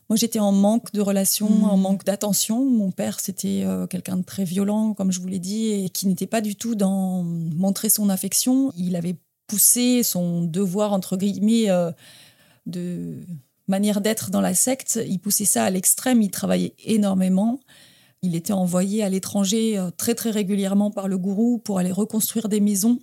[0.10, 1.64] Moi, j'étais en manque de relations, Mhm.
[1.64, 2.66] en manque d'attention.
[2.70, 6.08] Mon père, c'était euh, quelqu'un de très violent, comme je vous l'ai dit, et qui
[6.08, 8.74] n'était pas du tout dans montrer son affection.
[8.76, 9.16] Il avait
[9.48, 11.92] poussé son devoir, entre guillemets, euh,
[12.66, 13.20] de
[13.68, 15.00] manière d'être dans la secte.
[15.08, 16.22] Il poussait ça à l'extrême.
[16.22, 17.60] Il travaillait énormément.
[18.22, 22.48] Il était envoyé à l'étranger euh, très, très régulièrement par le gourou pour aller reconstruire
[22.50, 23.00] des maisons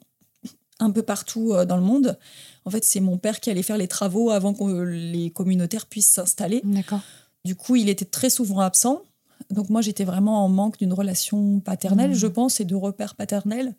[0.79, 2.18] un peu partout euh, dans le monde.
[2.64, 6.12] En fait, c'est mon père qui allait faire les travaux avant que les communautaires puissent
[6.12, 6.62] s'installer.
[6.64, 7.00] D'accord.
[7.44, 9.03] Du coup, il était très souvent absent.
[9.50, 12.16] Donc moi, j'étais vraiment en manque d'une relation paternelle, Mhm.
[12.16, 13.74] je pense, et de repères paternels.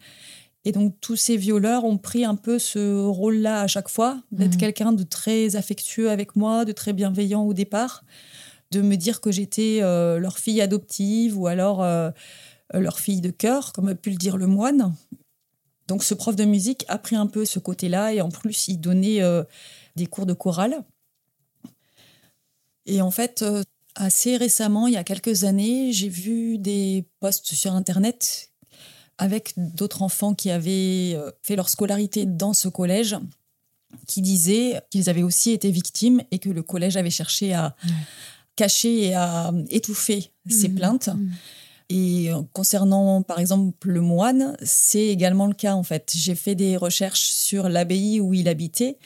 [0.64, 4.54] Et donc tous ces violeurs ont pris un peu ce rôle-là à chaque fois, d'être
[4.54, 4.60] Mhm.
[4.60, 8.04] quelqu'un de très affectueux avec moi, de très bienveillant au départ,
[8.72, 12.12] de me dire que j'étais euh, leur fille adoptive ou alors euh,
[12.74, 14.94] leur fille de cœur, comme a pu le dire le moine.
[15.88, 18.78] Donc ce prof de musique a pris un peu ce côté-là et en plus il
[18.78, 19.44] donnait euh,
[19.96, 20.84] des cours de chorale.
[22.86, 23.64] Et en fait, euh,
[23.96, 28.51] assez récemment, il y a quelques années, j'ai vu des posts sur Internet
[29.18, 33.16] avec d'autres enfants qui avaient euh, fait leur scolarité dans ce collège,
[34.08, 37.76] qui disaient qu'ils avaient aussi été victimes et que le collège avait cherché à
[38.56, 40.76] cacher et à étouffer ces Mhm.
[40.76, 41.08] plaintes.
[41.10, 41.32] Mhm.
[41.94, 46.14] Et concernant, par exemple, le moine, c'est également le cas, en fait.
[46.16, 48.98] J'ai fait des recherches sur l'abbaye où il habitait.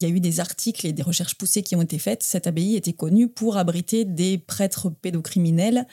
[0.00, 2.22] Il y a eu des articles et des recherches poussées qui ont été faites.
[2.22, 5.86] Cette abbaye était connue pour abriter des prêtres pédocriminels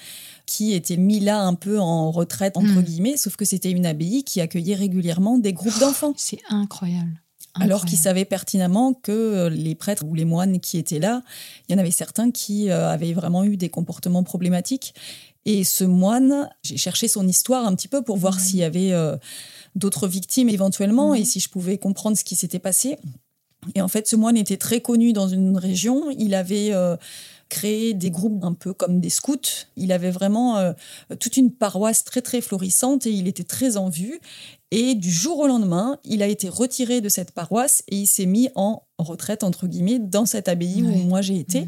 [0.46, 2.82] qui étaient mis là un peu en retraite, entre Mm.
[2.82, 6.14] guillemets, sauf que c'était une abbaye qui accueillait régulièrement des groupes d'enfants.
[6.16, 7.22] C'est incroyable.
[7.60, 11.24] Alors qu'ils savaient pertinemment que euh, les prêtres ou les moines qui étaient là,
[11.68, 14.94] il y en avait certains qui euh, avaient vraiment eu des comportements problématiques.
[15.50, 18.92] Et ce moine, j'ai cherché son histoire un petit peu pour voir s'il y avait
[18.92, 19.16] euh,
[19.76, 22.98] d'autres victimes éventuellement et si je pouvais comprendre ce qui s'était passé.
[23.74, 26.12] Et en fait, ce moine était très connu dans une région.
[26.18, 26.98] Il avait euh,
[27.48, 29.66] créé des groupes un peu comme des scouts.
[29.78, 30.74] Il avait vraiment euh,
[31.20, 34.20] toute une paroisse très très florissante et il était très en vue.
[34.72, 38.26] Et du jour au lendemain, il a été retiré de cette paroisse et il s'est
[38.26, 40.90] mis en retraite, entre guillemets, dans cette abbaye Ouais.
[40.90, 41.68] où moi j'ai été.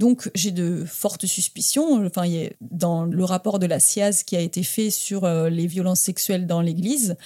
[0.00, 2.04] Donc j'ai de fortes suspicions.
[2.06, 5.24] Enfin, il y a- dans le rapport de la SIAZ qui a été fait sur
[5.24, 7.16] euh, les violences sexuelles dans l'Église,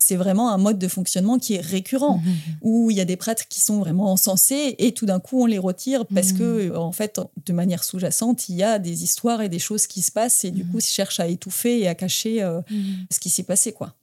[0.00, 2.34] c'est vraiment un mode de fonctionnement qui est récurrent, Mhm.
[2.62, 5.46] où il y a des prêtres qui sont vraiment encensés et tout d'un coup on
[5.46, 6.38] les retire parce Mhm.
[6.38, 10.02] que en fait, de manière sous-jacente, il y a des histoires et des choses qui
[10.02, 12.60] se passent et du coup ils cherchent à étouffer et à cacher euh,
[13.12, 13.94] ce qui s'est passé, quoi.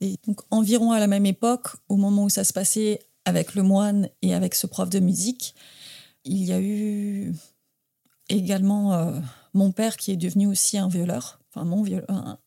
[0.00, 3.62] Et donc, environ à la même époque, au moment où ça se passait avec le
[3.62, 5.54] moine et avec ce prof de musique,
[6.24, 7.34] il y a eu
[8.28, 9.18] également euh,
[9.52, 11.40] mon père qui est devenu aussi un violeur.
[11.50, 12.38] Enfin, mon violeur.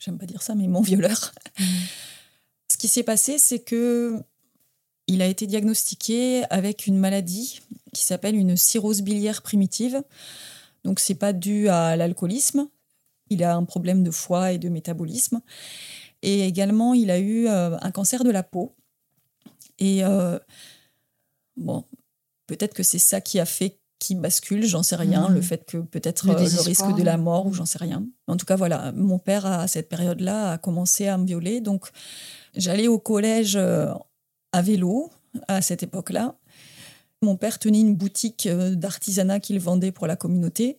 [0.00, 1.32] J'aime pas dire ça, mais mon violeur.
[2.68, 4.22] Ce qui s'est passé, c'est que
[5.06, 7.60] il a été diagnostiqué avec une maladie
[7.92, 10.02] qui s'appelle une cirrhose biliaire primitive.
[10.84, 12.68] Donc, c'est pas dû à l'alcoolisme.
[13.28, 15.40] Il a un problème de foie et de métabolisme.
[16.22, 18.74] Et également, il a eu euh, un cancer de la peau.
[19.78, 20.38] Et euh,
[21.56, 21.84] bon,
[22.50, 25.28] peut-être que c'est ça qui a fait qu'il bascule, j'en sais rien.
[25.28, 25.34] Mhm.
[25.36, 28.04] Le fait que peut-être Le euh, le, risque de la mort, ou j'en sais rien.
[28.26, 31.60] En tout cas, voilà, mon père, à cette période-là, a commencé à me violer.
[31.60, 31.86] Donc,
[32.56, 33.92] j'allais au collège euh,
[34.52, 35.10] à vélo
[35.46, 36.34] à cette époque-là.
[37.22, 40.78] Mon père tenait une boutique euh, d'artisanat qu'il vendait pour la communauté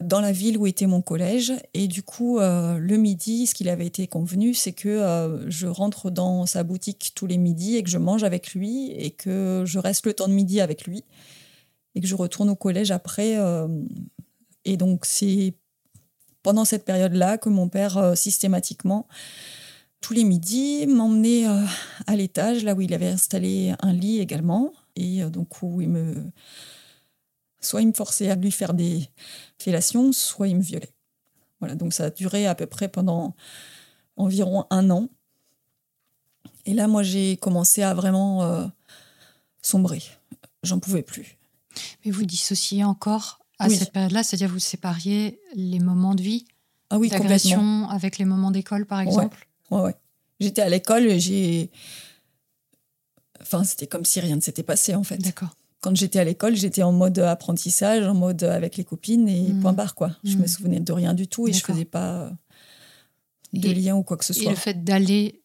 [0.00, 1.52] dans la ville où était mon collège.
[1.74, 5.66] Et du coup, euh, le midi, ce qu'il avait été convenu, c'est que euh, je
[5.66, 9.64] rentre dans sa boutique tous les midis et que je mange avec lui et que
[9.66, 11.02] je reste le temps de midi avec lui
[11.96, 13.36] et que je retourne au collège après.
[14.64, 15.54] et donc, c'est
[16.42, 19.06] pendant cette période-là que mon père, systématiquement,
[20.00, 24.72] tous les midis, m'emmenait à l'étage, là où il avait installé un lit également.
[24.96, 26.30] Et euh, donc, où il me.
[27.60, 29.08] Soit il me forçait à lui faire des
[29.58, 30.94] fellations, soit il me violait.
[31.60, 33.34] Voilà, donc ça a duré à peu près pendant
[34.16, 35.08] environ un an.
[36.66, 38.66] Et là, moi, j'ai commencé à vraiment euh,
[39.62, 40.02] sombrer.
[40.62, 41.38] J'en pouvais plus.
[42.04, 43.76] Mais vous dissociez encore à Oui.
[43.76, 46.44] cette période-là, c'est-à-dire vous sépariez les moments de vie,
[46.90, 49.48] Ah oui, d'agression avec les moments d'école, par exemple?
[49.70, 49.94] Ouais, ouais.
[50.40, 51.70] J'étais à l'école, et j'ai.
[53.44, 55.18] Enfin, c'était comme si rien ne s'était passé, en fait.
[55.18, 55.50] D'accord.
[55.80, 59.60] Quand j'étais à l'école, j'étais en mode apprentissage, en mode avec les copines et Mhm.
[59.60, 60.12] point barre, quoi.
[60.24, 61.74] Je me souvenais de rien du tout et je D'accord.
[61.74, 62.30] faisais pas euh,
[63.52, 64.50] de Et- lien ou quoi que ce Et soit.
[64.50, 65.42] le fait d'aller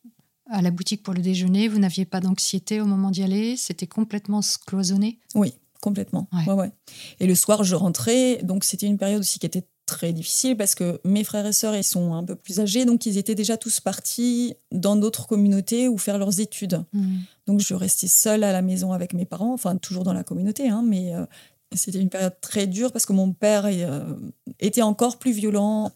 [0.49, 3.55] à la boutique pour le déjeuner, vous n'aviez pas d'anxiété au moment d'y aller?
[3.57, 5.19] C'était complètement cloisonné?
[5.35, 6.27] Oui, complètement.
[6.33, 6.45] Ouais.
[6.47, 6.71] Ouais, ouais.
[7.19, 8.39] Et le soir, je rentrais.
[8.43, 11.75] Donc, c'était une période aussi qui était très difficile parce que mes frères et sœurs,
[11.75, 12.85] ils sont un peu plus âgés.
[12.85, 16.83] Donc, ils étaient déjà tous partis dans d'autres communautés ou faire leurs études.
[16.93, 17.21] Mhm.
[17.47, 20.69] Donc, je restais seule à la maison avec mes parents, enfin, toujours dans la communauté,
[20.69, 21.25] hein, mais euh,
[21.73, 24.13] c'était une période très dure parce que mon père euh,
[24.59, 25.91] était encore plus violent.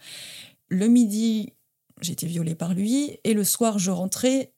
[0.67, 1.53] Le midi,
[2.01, 4.53] j'étais violée par lui, et le soir, je rentrais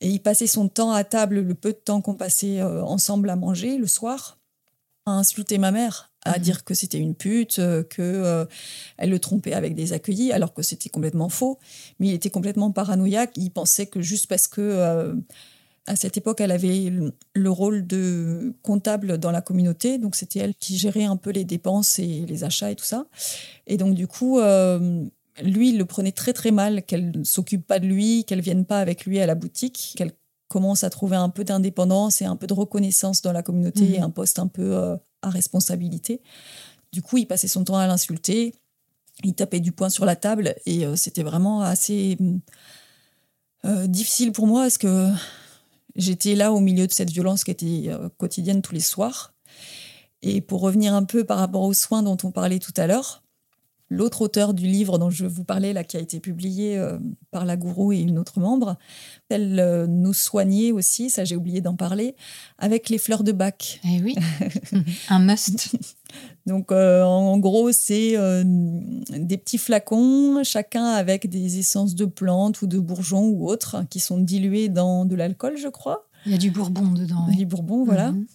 [0.00, 3.30] et il passait son temps à table, le peu de temps qu'on passait euh, ensemble
[3.30, 4.38] à manger le soir,
[5.06, 6.42] à insulter ma mère, à Mhm.
[6.44, 8.44] dire que c'était une pute, euh, que euh,
[8.96, 11.58] elle le trompait avec des accueillis, alors que c'était complètement faux.
[12.00, 13.32] Mais il était complètement paranoïaque.
[13.36, 15.14] Il pensait que juste parce que euh,
[15.86, 20.40] à cette époque, elle avait le- le rôle de comptable dans la communauté, donc c'était
[20.40, 23.06] elle qui gérait un peu les dépenses et les achats et tout ça.
[23.66, 24.38] Et donc du coup,
[25.42, 28.64] lui, il le prenait très très mal qu'elle ne s'occupe pas de lui, qu'elle vienne
[28.66, 30.12] pas avec lui à la boutique, qu'elle
[30.48, 33.94] commence à trouver un peu d'indépendance et un peu de reconnaissance dans la communauté Mhm.
[33.94, 36.20] et un poste un peu à responsabilité.
[36.92, 38.54] Du coup, il passait son temps à l'insulter,
[39.24, 42.16] il tapait du poing sur la table et euh, c'était vraiment assez
[43.64, 45.10] euh, difficile pour moi parce que
[45.96, 49.34] j'étais là au milieu de cette violence qui était euh, quotidienne tous les soirs.
[50.22, 53.22] Et pour revenir un peu par rapport aux soins dont on parlait tout à l'heure,
[53.90, 56.98] l'autre auteur du livre dont je vous parlais, là, qui a été publié euh,
[57.30, 58.76] par la gourou et une autre membre,
[59.28, 62.14] elle euh, nous soignait aussi, ça j'ai oublié d'en parler,
[62.58, 63.80] avec les fleurs de bac.
[63.84, 64.14] Eh oui,
[65.08, 65.76] un must.
[66.46, 72.66] Donc euh, en gros, c'est des petits flacons, chacun avec des essences de plantes ou
[72.66, 76.06] de bourgeons ou autres, qui sont dilués dans de l'alcool, je crois.
[76.26, 77.26] Il y a du bourbon dedans.
[77.36, 78.12] Du bourbon, voilà.
[78.12, 78.26] Mhm.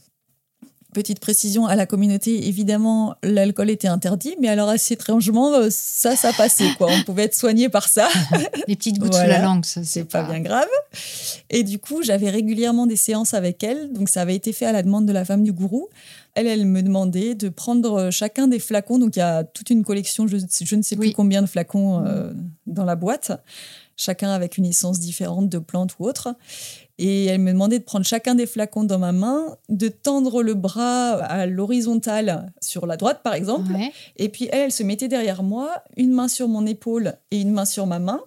[0.94, 6.16] Petite précision à la communauté, évidemment, l'alcool était interdit, mais alors assez étrangement, euh, ça,
[6.16, 6.70] ça passait.
[6.78, 6.90] Quoi.
[6.92, 8.08] On pouvait être soigné par ça.
[8.68, 10.24] Des petites gouttes sous la langue, ça, c'est pas...
[10.24, 10.68] bien grave.
[11.50, 13.92] Et du coup, j'avais régulièrement des séances avec elle.
[13.92, 15.90] Donc, ça avait été fait à la demande de la femme du gourou.
[16.36, 19.00] Elle, elle me demandait de prendre chacun des flacons.
[19.00, 22.32] Donc, il y a toute une collection, je, ne sais plus combien de flacons euh,
[22.66, 23.32] dans la boîte,
[23.96, 26.36] chacun avec une essence différente de plantes ou autre.
[27.00, 30.54] Et elle me demandait de prendre chacun des flacons dans ma main, de tendre le
[30.54, 33.72] bras à l'horizontale sur la droite, par exemple.
[34.18, 37.52] Et puis elle, elle se mettait derrière moi, une main sur mon épaule et une
[37.52, 38.22] main sur ma main.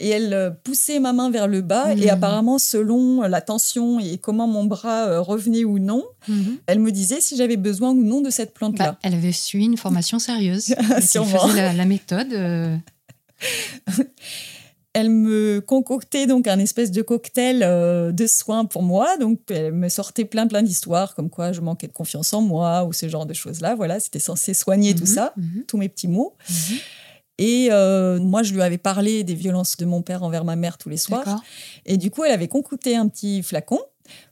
[0.00, 1.94] Et elle euh, poussait ma main vers le bas.
[1.94, 2.10] Et mmh.
[2.10, 6.42] apparemment, selon la tension et comment mon bras euh, revenait ou non, mmh.
[6.66, 8.92] elle me disait si j'avais besoin ou non de cette plante-là.
[8.92, 10.74] Bah, elle avait suivi une formation sérieuse.
[10.78, 11.20] elle faisait
[11.54, 12.32] la, la méthode.
[12.32, 12.76] Euh.
[14.94, 19.16] elle me concoctait donc un espèce de cocktail euh, de soins pour moi.
[19.18, 22.84] Donc, elle me sortait plein, plein d'histoires, comme quoi je manquais de confiance en moi
[22.84, 23.74] ou ce genre de choses-là.
[23.74, 25.64] Voilà, c'était censé soigner tout mhm, ça, mhm.
[25.66, 26.34] tous mes petits mots.
[26.48, 26.78] Mhm.
[27.38, 30.76] Et euh, moi, je lui avais parlé des violences de mon père envers ma mère
[30.76, 31.40] tous les soirs.
[31.86, 33.78] Et du coup, elle avait concocté un petit flacon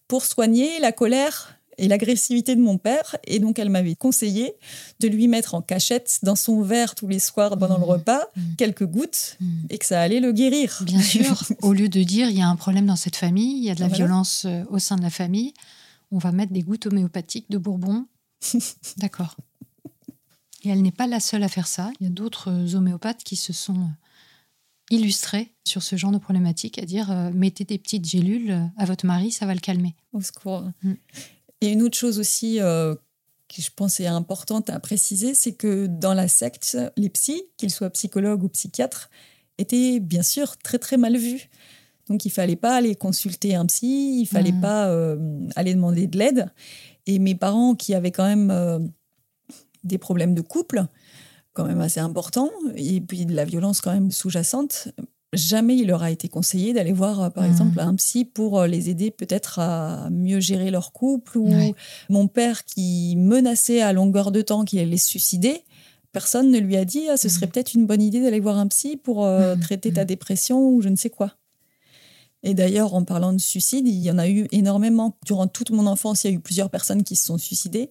[0.09, 3.16] pour soigner la colère et l'agressivité de mon père.
[3.24, 4.54] Et donc, elle m'avait conseillé
[5.00, 7.90] de lui mettre en cachette dans son verre tous les soirs pendant le mmh.
[7.90, 8.40] repas mmh.
[8.56, 9.46] quelques gouttes mmh.
[9.70, 10.82] et que ça allait le guérir.
[10.84, 13.64] Bien sûr, au lieu de dire il y a un problème dans cette famille, il
[13.64, 15.52] y a de la violence euh, au sein de la famille,
[16.10, 18.06] on va mettre des gouttes homéopathiques de Bourbon.
[18.96, 19.36] D'accord.
[20.62, 21.90] Et elle n'est pas la seule à faire ça.
[22.00, 23.88] Il y a d'autres homéopathes qui se sont
[24.90, 29.04] illustrés sur ce genre de problématique, à dire euh, mettez des petites gélules à votre
[29.04, 29.94] mari, ça va le calmer.
[30.12, 30.64] Au secours.
[31.61, 32.95] Et une autre chose aussi euh,
[33.49, 37.71] qui je pense est importante à préciser, c'est que dans la secte, les psys, qu'ils
[37.71, 39.11] soient psychologues ou psychiatres,
[39.59, 41.49] étaient bien sûr très très mal vus.
[42.09, 44.61] Donc il fallait pas aller consulter un psy, il fallait mmh.
[44.61, 46.53] pas euh, aller demander de l'aide.
[47.07, 48.79] Et mes parents qui avaient quand même euh,
[49.85, 50.85] des problèmes de couple,
[51.53, 54.88] quand même assez importants, et puis de la violence quand même sous-jacente,
[55.37, 57.51] jamais il leur a été conseillé d'aller voir, euh, par mmh.
[57.51, 61.38] exemple, un psy pour euh, les aider peut-être à mieux gérer leur couple.
[61.38, 61.75] Ou
[62.09, 65.62] mon père qui menaçait à longueur de temps qu'il allait se suicider.
[66.12, 67.51] Personne ne lui a dit ah, ce serait mmh.
[67.51, 69.61] peut-être une bonne idée d'aller voir un psy pour euh, mmh.
[69.61, 71.35] traiter ta dépression ou je ne sais quoi.
[72.42, 75.18] Et d'ailleurs, en parlant de suicide, il y en a eu énormément.
[75.25, 77.90] Durant toute mon enfance, il y a eu plusieurs personnes qui se sont suicidées.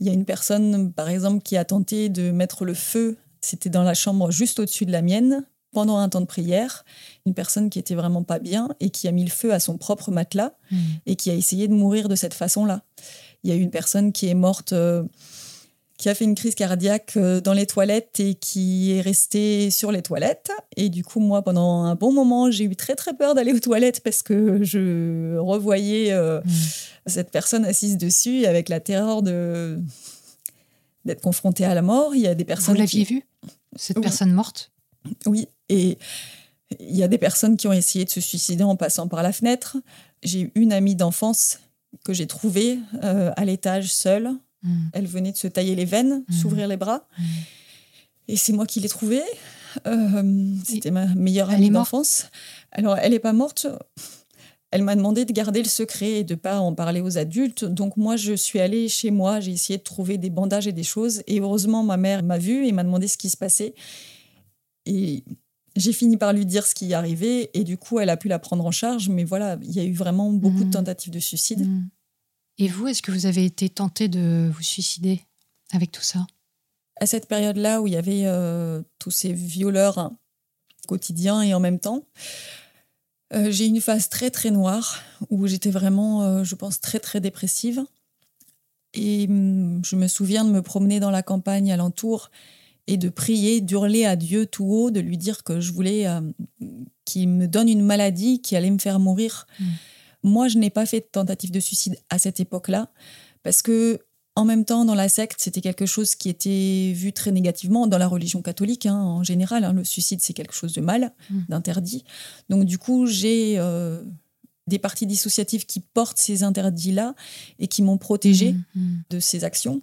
[0.00, 3.18] Il y a une personne, par exemple, qui a tenté de mettre le feu.
[3.40, 6.84] C'était dans la chambre juste au-dessus de la mienne pendant un temps de prière,
[7.26, 9.78] une personne qui était vraiment pas bien et qui a mis le feu à son
[9.78, 10.76] propre matelas hmm.
[11.06, 12.82] et qui a essayé de mourir de cette façon-là.
[13.42, 15.02] Il y a une personne qui est morte, euh,
[15.98, 19.92] qui a fait une crise cardiaque euh, dans les toilettes et qui est restée sur
[19.92, 20.52] les toilettes.
[20.76, 23.60] Et du coup, moi, pendant un bon moment, j'ai eu très très peur d'aller aux
[23.60, 26.50] toilettes parce que je revoyais euh, hmm.
[27.06, 29.78] cette personne assise dessus avec la terreur de
[31.04, 32.14] d'être confrontée à la mort.
[32.14, 32.74] Il y a des personnes.
[32.74, 33.24] Vous l'aviez vue,
[33.76, 34.71] cette personne morte?
[35.26, 35.98] Oui, et
[36.80, 39.32] il y a des personnes qui ont essayé de se suicider en passant par la
[39.32, 39.76] fenêtre.
[40.22, 41.58] J'ai une amie d'enfance
[42.04, 44.30] que j'ai trouvée euh, à l'étage seule.
[44.62, 44.88] Hmm.
[44.92, 46.32] Elle venait de se tailler les veines, hmm.
[46.32, 47.06] s'ouvrir les bras.
[47.18, 47.22] Hmm.
[48.28, 49.22] Et c'est moi qui l'ai trouvée.
[49.86, 52.26] Euh, c'était ma meilleure amie d'enfance.
[52.70, 53.66] Alors, elle n'est pas morte.
[54.70, 57.64] Elle m'a demandé de garder le secret et de pas en parler aux adultes.
[57.64, 60.82] Donc moi, je suis allée chez moi, j'ai essayé de trouver des bandages et des
[60.82, 61.22] choses.
[61.26, 63.74] Et heureusement, ma mère m'a vue et m'a demandé ce qui se passait.
[64.86, 65.24] Et
[65.76, 68.28] j'ai fini par lui dire ce qui y arrivait et du coup, elle a pu
[68.28, 69.08] la prendre en charge.
[69.08, 70.70] Mais voilà, il y a eu vraiment beaucoup de mmh.
[70.70, 71.66] tentatives de suicide.
[71.66, 71.88] Mmh.
[72.58, 75.22] Et vous, est-ce que vous avez été tenté de vous suicider
[75.72, 76.26] avec tout ça?
[77.00, 80.12] À cette période-là où il y avait euh, tous ces violeurs
[80.86, 82.04] quotidiens et en même temps,
[83.34, 87.00] euh, j'ai eu une phase très très noire où j'étais vraiment, euh, je pense, très
[87.00, 87.84] très dépressive.
[88.94, 92.30] Et hum, je me souviens de me promener dans la campagne alentour
[92.86, 96.20] et de prier, d'hurler à Dieu tout haut, de lui dire que je voulais euh,
[97.04, 99.46] qu'il me donne une maladie qui allait me faire mourir.
[99.58, 99.64] Mm.
[100.24, 102.90] Moi, je n'ai pas fait de tentative de suicide à cette époque-là
[103.42, 104.00] parce que
[104.34, 107.98] en même temps, dans la secte, c'était quelque chose qui était vu très négativement dans
[107.98, 109.62] la religion catholique hein, en général.
[109.64, 111.40] Hein, le suicide, c'est quelque chose de mal, mm.
[111.50, 112.04] d'interdit.
[112.48, 114.02] Donc, du coup, j'ai euh,
[114.68, 117.14] des parties dissociatives qui portent ces interdits-là
[117.58, 119.82] et qui m'ont protégée mm, de ces actions.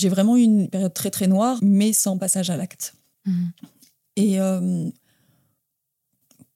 [0.00, 2.94] J'ai vraiment eu une période très très noire, mais sans passage à l'acte.
[3.26, 3.52] Mhm.
[4.16, 4.88] Et euh,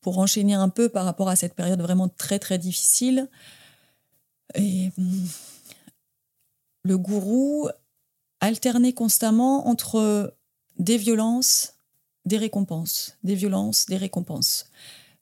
[0.01, 3.29] pour enchaîner un peu par rapport à cette période vraiment très très difficile,
[4.55, 5.29] et, hum,
[6.85, 7.69] le gourou
[8.41, 10.35] alternait constamment entre
[10.79, 11.75] des violences,
[12.25, 14.71] des récompenses, des violences, des récompenses.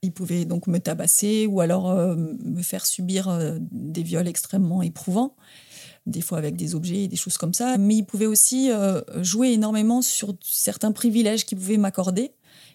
[0.03, 4.81] Il pouvait donc me tabasser ou alors euh, me faire subir euh, des viols extrêmement
[4.83, 5.35] éprouvants,
[6.07, 7.79] des fois avec des objets et des choses comme ça.
[7.79, 12.33] Mais il pouvait aussi euh, jouer énormément sur certains privilèges qu'il pouvait m'accorder.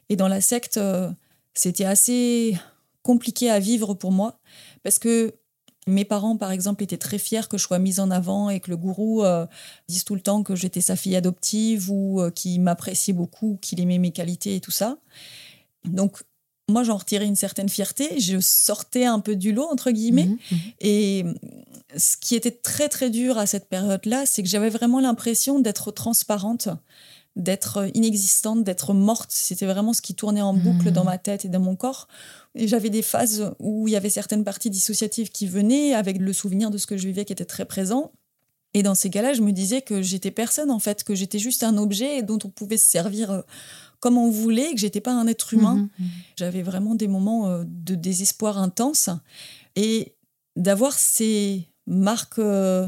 [0.09, 1.09] Et dans la secte, euh,
[1.53, 2.57] c'était assez
[3.03, 4.39] compliqué à vivre pour moi
[4.83, 5.33] parce que
[5.87, 8.69] mes parents, par exemple, étaient très fiers que je sois mise en avant et que
[8.69, 9.45] le gourou euh,
[9.87, 13.97] dise tout le temps que j'étais sa fille adoptive ou qu'il m'appréciait beaucoup, qu'il aimait
[13.97, 14.97] mes qualités et tout ça.
[15.85, 16.23] Donc,
[16.69, 18.19] moi, j'en retirais une certaine fierté.
[18.19, 20.25] Je sortais un peu du lot, entre guillemets.
[20.25, 20.59] Mhm, mhm.
[20.81, 21.25] Et
[21.95, 25.91] ce qui était très, très dur à cette période-là, c'est que j'avais vraiment l'impression d'être
[25.91, 26.67] transparente,
[27.37, 29.29] d'être inexistante, d'être morte.
[29.31, 30.93] C'était vraiment ce qui tournait en boucle Mhm.
[30.93, 32.07] dans ma tête et dans mon corps.
[32.55, 36.33] Et j'avais des phases où il y avait certaines parties dissociatives qui venaient avec le
[36.33, 38.11] souvenir de ce que je vivais qui était très présent.
[38.73, 41.63] Et dans ces cas-là, je me disais que j'étais personne, en fait, que j'étais juste
[41.63, 43.41] un objet dont on pouvait se servir euh,
[43.99, 45.75] comme on voulait, que j'étais pas un être humain.
[45.75, 46.07] Mhm, mhm.
[46.37, 49.09] J'avais vraiment des moments euh, de désespoir intense.
[49.75, 50.15] Et
[50.55, 52.87] d'avoir ces marques euh,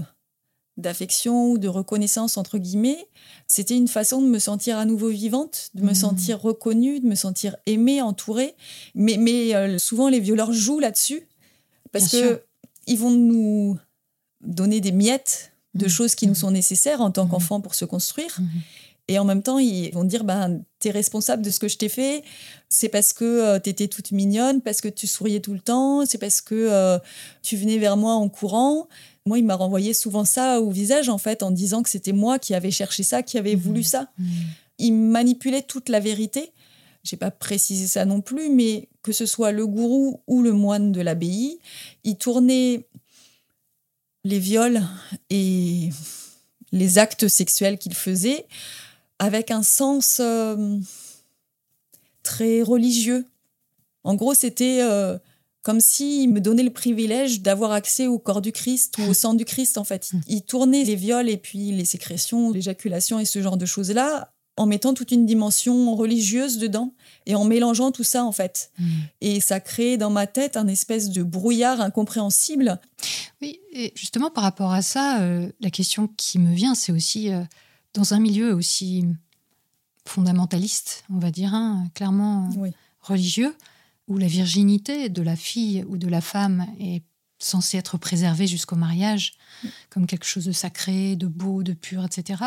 [0.77, 3.07] d'affection ou de reconnaissance, entre guillemets,
[3.47, 5.95] c'était une façon de me sentir à nouveau vivante, de me Mhm.
[5.95, 8.55] sentir reconnue, de me sentir aimée, entourée.
[8.95, 11.27] Mais, mais euh, souvent, les violeurs jouent là-dessus
[11.91, 12.29] parce Bien sûr.
[12.37, 12.43] que
[12.87, 13.77] ils vont nous
[14.41, 18.39] donner des miettes de choses qui nous sont nécessaires en tant qu'enfants pour se construire.
[19.09, 21.89] Et en même temps, ils vont dire ben, T'es responsable de ce que je t'ai
[21.89, 22.23] fait.
[22.69, 26.19] C'est parce que tu t'étais toute mignonne, parce que tu souriais tout le temps, c'est
[26.19, 26.99] parce que euh,
[27.41, 28.87] tu venais vers moi en courant.
[29.25, 32.37] Moi, il m'a renvoyé souvent ça au visage, en fait, en disant que c'était moi
[32.37, 34.11] qui avais cherché ça, qui avait voulu ça.
[34.19, 34.27] Mhm.
[34.77, 36.51] Il manipulait toute la vérité.
[37.03, 40.91] J'ai pas précisé ça non plus, mais que ce soit le gourou ou le moine
[40.91, 41.57] de l'abbaye,
[42.03, 42.85] il tournait
[44.23, 44.83] les viols
[45.31, 45.89] et
[46.71, 48.45] les actes sexuels qu'il faisait
[49.19, 50.77] avec un sens euh,
[52.23, 53.25] très religieux.
[54.03, 55.17] En gros, c'était euh,
[55.61, 59.33] comme s'il me donnait le privilège d'avoir accès au corps du Christ ou au sang
[59.33, 60.11] du Christ, en fait.
[60.27, 64.31] Il, il tournait les viols et puis les sécrétions, l'éjaculation et ce genre de choses-là
[64.59, 66.93] en mettant toute une dimension religieuse dedans
[67.25, 68.71] et en mélangeant tout ça, en fait.
[68.77, 68.87] Mhm.
[69.21, 72.77] Et ça créait dans ma tête un espèce de brouillard incompréhensible.
[73.41, 77.31] Oui, et justement par rapport à ça, euh, la question qui me vient, c'est aussi
[77.31, 77.41] euh,
[77.93, 79.05] dans un milieu aussi
[80.05, 82.71] fondamentaliste, on va dire, hein, clairement euh, Oui.
[83.01, 83.55] religieux,
[84.07, 87.03] où la virginité de la fille ou de la femme est
[87.37, 89.33] censée être préservée jusqu'au mariage
[89.89, 92.43] comme quelque chose de sacré, de beau, de pur, etc.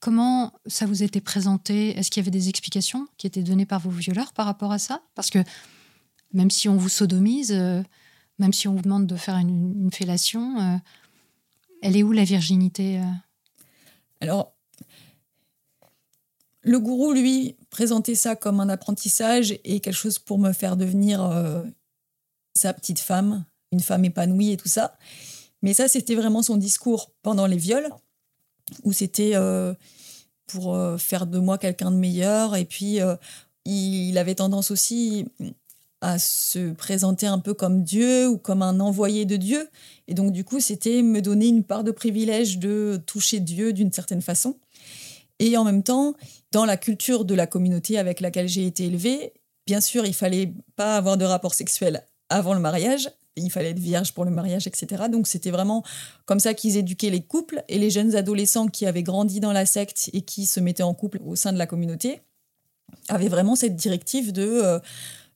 [0.00, 1.96] Comment ça vous était présenté?
[1.96, 4.78] Est-ce qu'il y avait des explications qui étaient données par vos violeurs par rapport à
[4.78, 5.02] ça?
[5.14, 5.40] Parce que
[6.32, 7.82] même si on vous sodomise, euh,
[8.38, 10.76] même si on vous demande de faire une, une fellation, euh,
[11.82, 13.00] elle est où la virginité
[14.20, 14.54] Alors,
[16.68, 21.24] le gourou, lui, présentait ça comme un apprentissage et quelque chose pour me faire devenir
[21.24, 21.62] euh,
[22.54, 24.98] sa petite femme, une femme épanouie et tout ça.
[25.62, 27.88] Mais ça, c'était vraiment son discours pendant les viols,
[28.84, 29.72] où c'était euh,
[30.46, 32.54] pour euh, faire de moi quelqu'un de meilleur.
[32.54, 32.98] Et puis,
[33.64, 35.24] il avait tendance aussi
[36.02, 39.70] à se présenter un peu comme Dieu ou comme un envoyé de Dieu.
[40.06, 43.90] Et donc, du coup, c'était me donner une part de privilège de toucher Dieu d'une
[43.90, 44.56] certaine façon.
[45.40, 46.14] Et en même temps,
[46.52, 49.32] dans la culture de la communauté avec laquelle j'ai été élevée,
[49.66, 53.10] bien sûr, il fallait pas avoir de rapport sexuel avant le mariage.
[53.36, 55.04] Il fallait être vierge pour le mariage, etc.
[55.10, 55.84] Donc c'était vraiment
[56.26, 59.64] comme ça qu'ils éduquaient les couples et les jeunes adolescents qui avaient grandi dans la
[59.64, 62.20] secte et qui se mettaient en couple au sein de la communauté
[63.08, 64.78] avaient vraiment cette directive de euh,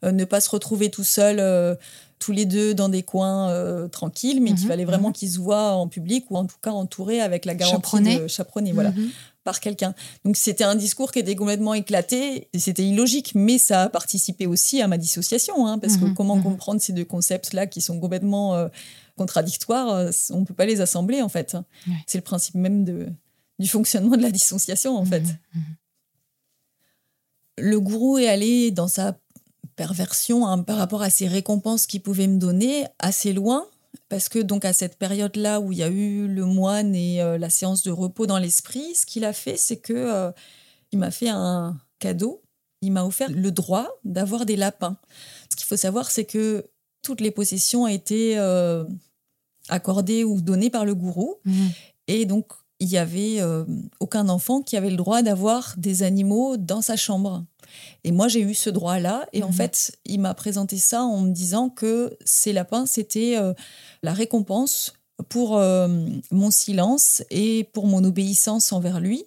[0.05, 1.77] euh, ne pas se retrouver tout seul euh,
[2.19, 5.15] tous les deux dans des coins euh, tranquilles, mais qu'il Mhm, fallait vraiment mhm.
[5.15, 8.19] qu'ils se voient en public ou en tout cas entourés avec la garantie Chaperonnés.
[8.21, 9.11] de chaperonner, voilà, Mhm.
[9.44, 9.94] Par quelqu'un.
[10.24, 14.81] Donc c'était un discours qui était complètement éclaté, c'était illogique, mais ça a participé aussi
[14.81, 16.42] à ma dissociation, hein, parce que Mhm, comment mhm.
[16.44, 18.68] comprendre ces deux concepts-là qui sont complètement euh,
[19.16, 21.57] contradictoires, euh, on ne peut pas les assembler en fait.
[22.07, 23.09] C'est le principe même de,
[23.59, 25.24] du fonctionnement de la dissociation en fait.
[25.55, 25.62] Mhm.
[27.59, 29.18] Le gourou est allé dans sa
[29.76, 33.66] perversion hein, par rapport à ces récompenses qu'il pouvait me donner assez loin.
[34.12, 37.38] Parce que donc à cette période-là où il y a eu le moine et euh,
[37.38, 40.31] la séance de repos dans l'esprit, ce qu'il a fait, c'est que euh,
[40.90, 42.42] il m'a fait un cadeau.
[42.83, 44.98] Il m'a offert le droit d'avoir des lapins.
[45.50, 46.67] Ce qu'il faut savoir, c'est que
[47.00, 48.85] toutes les possessions ont été euh,
[49.71, 51.37] accordées ou données par le gourou.
[51.46, 51.71] Mhm.
[52.08, 53.65] Et donc, il y avait euh,
[53.98, 57.46] aucun enfant qui avait le droit d'avoir des animaux dans sa chambre.
[58.04, 59.27] Et moi, j'ai eu ce droit-là.
[59.33, 59.52] Et en Mhm.
[59.54, 63.54] fait, il m'a présenté ça en me disant que ces lapins, c'était euh,
[64.02, 64.94] la récompense
[65.29, 65.88] pour euh,
[66.31, 69.25] mon silence et pour mon obéissance envers lui.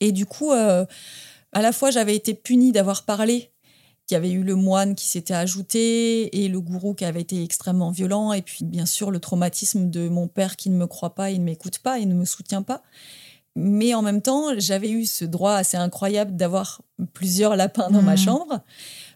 [0.00, 0.84] Et du coup, euh,
[1.52, 3.50] à la fois, j'avais été punie d'avoir parlé
[4.06, 7.42] qu'il y avait eu le moine qui s'était ajouté et le gourou qui avait été
[7.42, 8.32] extrêmement violent.
[8.32, 11.38] Et puis, bien sûr, le traumatisme de mon père qui ne me croit pas, il
[11.38, 12.82] ne m'écoute pas, il ne me soutient pas.
[13.56, 16.82] Mais en même temps, j'avais eu ce droit assez incroyable d'avoir
[17.14, 18.18] plusieurs lapins dans ma Mhm.
[18.18, 18.60] chambre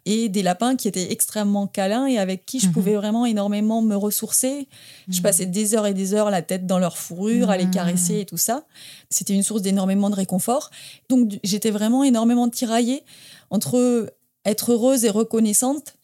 [0.07, 2.73] et des lapins qui étaient extrêmement câlins et avec qui je Mhm.
[2.73, 4.69] pouvais vraiment énormément me ressourcer.
[5.09, 5.23] Je Mhm.
[5.23, 8.25] passais des heures et des heures la tête dans leur fourrure, à les caresser et
[8.27, 8.65] tout ça.
[9.09, 10.71] C'était une source d'énormément de réconfort.
[11.09, 13.05] Donc j'étais vraiment énormément tiraillée
[13.51, 14.13] entre
[14.45, 15.95] être heureuse et reconnaissante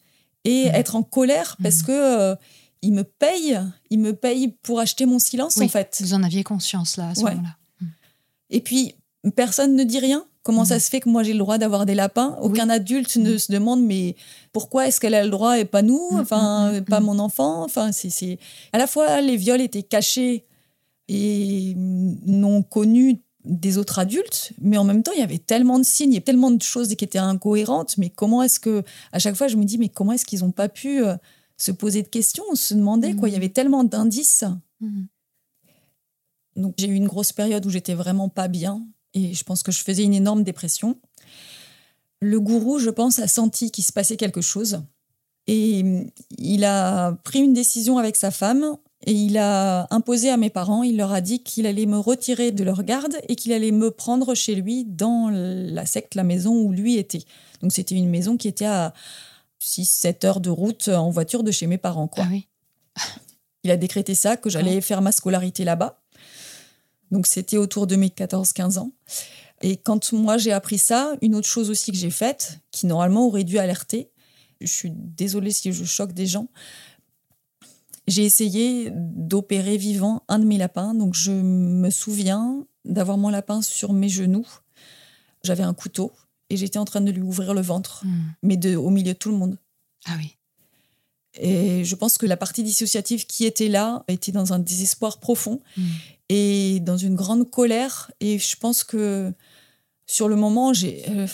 [0.45, 2.35] et être en colère parce que euh,
[2.81, 3.59] ils me payent,
[3.91, 5.97] ils me payent pour acheter mon silence Oui, en fait.
[6.01, 7.31] Vous en aviez conscience là à ce Ouais.
[7.35, 7.55] moment-là.
[8.51, 8.93] Et puis,
[9.35, 10.25] personne ne dit rien.
[10.43, 10.79] Comment ça Mhm.
[10.79, 12.35] se fait que moi j'ai le droit d'avoir des lapins?
[12.41, 14.15] Aucun adulte ne se demande mais
[14.53, 16.01] pourquoi est-ce qu'elle a le droit et pas nous?
[16.13, 17.63] Mhm, Enfin, mhm, pas mon enfant?
[17.63, 18.39] Enfin, c'est
[18.73, 20.45] à la fois les viols étaient cachés
[21.07, 25.83] et non connus des autres adultes, mais en même temps il y avait tellement de
[25.83, 27.97] signes, il y avait tellement de choses qui étaient incohérentes.
[27.99, 30.51] Mais comment est-ce que à chaque fois je me dis mais comment est-ce qu'ils n'ont
[30.51, 31.15] pas pu euh,
[31.57, 33.29] se poser de questions, se demander quoi?
[33.29, 34.43] Il y avait tellement d'indices.
[36.55, 39.71] Donc j'ai eu une grosse période où j'étais vraiment pas bien et je pense que
[39.71, 40.97] je faisais une énorme dépression.
[42.21, 44.81] Le gourou, je pense, a senti qu'il se passait quelque chose
[45.47, 45.83] et
[46.37, 48.77] il a pris une décision avec sa femme
[49.07, 52.51] et il a imposé à mes parents, il leur a dit qu'il allait me retirer
[52.51, 56.53] de leur garde et qu'il allait me prendre chez lui dans la secte, la maison
[56.53, 57.23] où lui était.
[57.61, 58.93] Donc c'était une maison qui était à
[59.59, 62.07] 6-7 heures de route en voiture de chez mes parents.
[62.07, 62.25] Quoi.
[62.27, 62.47] Ah oui.
[63.63, 66.00] Il a décrété ça, que j'allais faire ma scolarité là-bas.
[67.11, 68.91] Donc c'était autour de mes 14-15 ans.
[69.61, 73.27] Et quand moi j'ai appris ça, une autre chose aussi que j'ai faite, qui normalement
[73.27, 74.09] aurait dû alerter,
[74.59, 76.47] je suis désolée si je choque des gens,
[78.07, 80.93] j'ai essayé d'opérer vivant un de mes lapins.
[80.93, 84.47] Donc je me souviens d'avoir mon lapin sur mes genoux.
[85.43, 86.11] J'avais un couteau
[86.49, 88.33] et j'étais en train de lui ouvrir le ventre, Mhm.
[88.43, 89.57] mais de, au milieu de tout le monde.
[90.05, 90.35] Ah oui.
[91.35, 95.61] Et je pense que la partie dissociative qui était là était dans un désespoir profond
[95.77, 95.85] Mhm.
[96.31, 98.09] Et dans une grande colère.
[98.19, 99.31] Et je pense que
[100.05, 101.27] sur le moment, j'ai euh,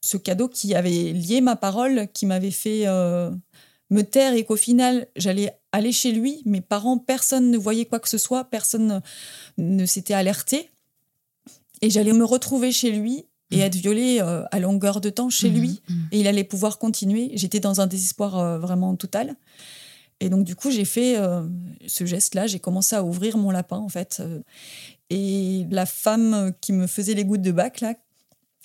[0.00, 3.30] ce cadeau qui avait lié ma parole, qui m'avait fait euh,
[3.90, 6.42] me taire et qu'au final, j'allais aller chez lui.
[6.44, 9.00] Mes parents, personne ne voyait quoi que ce soit, personne
[9.58, 10.70] ne, s'était alerté.
[11.82, 13.62] Et j'allais me retrouver chez lui et Mhm.
[13.62, 15.60] être violée euh, à longueur de temps chez Mhm.
[15.60, 16.08] lui Mhm.
[16.12, 17.30] et il allait pouvoir continuer.
[17.34, 19.36] J'étais dans un désespoir vraiment total.
[20.20, 21.46] Et donc, du coup, j'ai fait euh,
[21.86, 22.46] ce geste-là.
[22.46, 24.18] J'ai commencé à ouvrir mon lapin, en fait.
[24.20, 24.42] euh,
[25.10, 27.94] et la femme qui me faisait les gouttes de bac, là,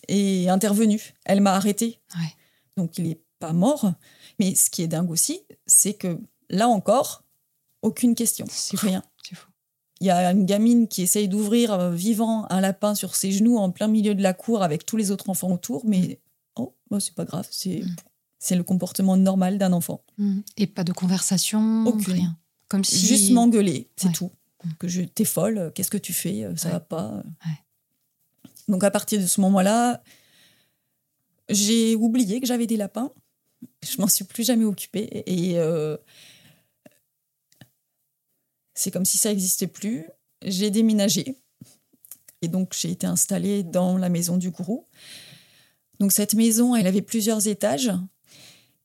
[0.08, 1.14] est intervenue.
[1.26, 1.99] Elle m'a arrêtée.
[2.16, 2.32] Ouais.
[2.76, 3.93] Donc, il n'est pas mort.
[4.39, 7.24] Mais ce qui est dingue aussi, c'est que là encore,
[7.82, 8.45] aucune question.
[8.49, 8.78] C'est.
[8.80, 9.04] Rien.
[9.24, 9.47] C'est fou.
[10.01, 13.58] Il y a une gamine qui essaye d'ouvrir euh, vivant un lapin sur ses genoux
[13.58, 16.20] en plein milieu de la cour avec tous les autres enfants autour, mais
[16.56, 17.95] oh, bah, c'est pas grave, c'est Mm.
[18.46, 20.04] C'est le comportement normal d'un enfant.
[20.18, 20.44] Mhm.
[20.58, 22.14] Et pas de conversation, Aucune.
[22.14, 22.38] rien.
[22.68, 23.06] Comme si.
[23.08, 24.14] Juste m'engueuler, c'est Ouais.
[24.14, 24.32] tout.
[24.80, 26.74] Que je t'es folle, qu'est-ce que tu fais, ça Ouais.
[26.74, 27.24] va pas.
[27.46, 28.50] Ouais.
[28.68, 30.04] Donc à partir de ce moment-là,
[31.50, 33.12] j'ai oublié que j'avais des lapins.
[33.82, 35.96] Je m'en suis plus jamais occupée et euh,
[38.74, 40.06] c'est comme si ça n'existait plus.
[40.46, 41.38] J'ai déménagé
[42.41, 44.86] et donc j'ai été installée dans la maison du gourou.
[46.00, 47.91] Donc cette maison, elle avait plusieurs étages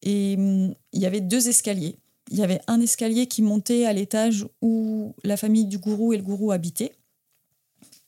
[0.03, 1.99] et hum, il y avait deux escaliers.
[2.31, 6.19] Il y avait un escalier qui montait à l'étage où la famille du gourou et
[6.19, 6.93] le gourou habitaient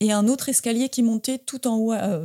[0.00, 2.24] et un autre escalier qui montait tout en haut, euh,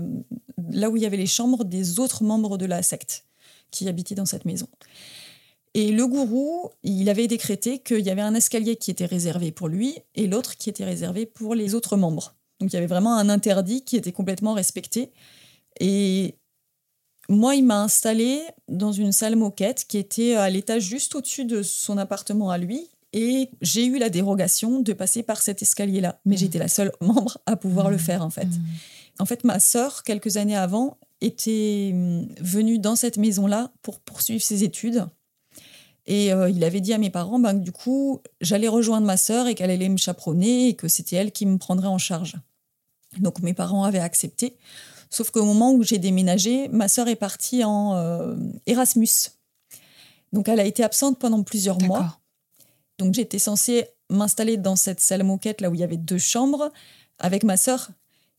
[0.72, 3.26] là où il y avait les chambres des autres membres de la secte
[3.70, 4.68] qui habitaient dans cette maison.
[5.74, 9.68] Et le gourou, il avait décrété qu'il y avait un escalier qui était réservé pour
[9.68, 12.34] lui et l'autre qui était réservé pour les autres membres.
[12.61, 15.11] Donc il y avait vraiment un interdit qui était complètement respecté.
[15.82, 16.36] Et
[17.30, 21.64] moi, il m'a installé dans une salle moquette qui était à l'étage juste au-dessus de
[21.64, 22.90] son appartement à lui.
[23.14, 26.20] Et j'ai eu la dérogation de passer par cet escalier-là.
[26.26, 26.40] Mais Mhm.
[26.40, 28.02] j'étais la seule membre à pouvoir le Mhm.
[28.02, 28.46] faire, en fait.
[28.46, 28.62] Mhm.
[29.20, 31.94] En fait, ma sœur, quelques années avant, était
[32.42, 35.06] venue dans cette maison-là pour poursuivre ses études.
[36.08, 39.18] Et euh, il avait dit à mes parents ben, que du coup, j'allais rejoindre ma
[39.18, 42.36] sœur et qu'elle allait me chaperonner et que c'était elle qui me prendrait en charge.
[43.18, 44.58] Donc mes parents avaient accepté.
[45.16, 48.36] Sauf qu'au moment où j'ai déménagé, ma sœur est partie en euh,
[48.68, 49.07] Erasmus.
[50.34, 52.20] Donc elle a été absente pendant plusieurs mois.
[52.97, 56.70] Donc j'étais censée m'installer dans cette salle moquette là où il y avait deux chambres
[57.20, 57.89] avec ma sœur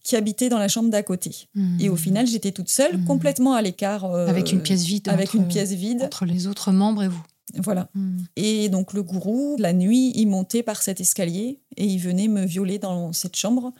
[0.05, 1.49] qui habitait dans la chambre d'à côté.
[1.55, 1.79] Hmm.
[1.81, 3.05] Et au final, j'étais toute seule, Mhm.
[3.07, 4.05] complètement à l'écart.
[4.05, 5.09] euh, avec une pièce vide.
[5.09, 6.03] Avec entre- une pièce vide.
[6.03, 7.25] Entre les autres membres et vous.
[7.55, 7.89] Voilà.
[7.95, 8.19] Hmm.
[8.37, 12.45] Et donc le gourou, la nuit, il montait par cet escalier et il venait me
[12.45, 13.73] violer dans cette chambre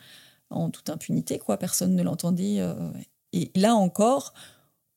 [0.49, 1.57] en toute impunité, quoi.
[1.57, 2.59] Personne ne l'entendait.
[2.59, 2.73] euh.
[3.33, 4.33] Et là encore,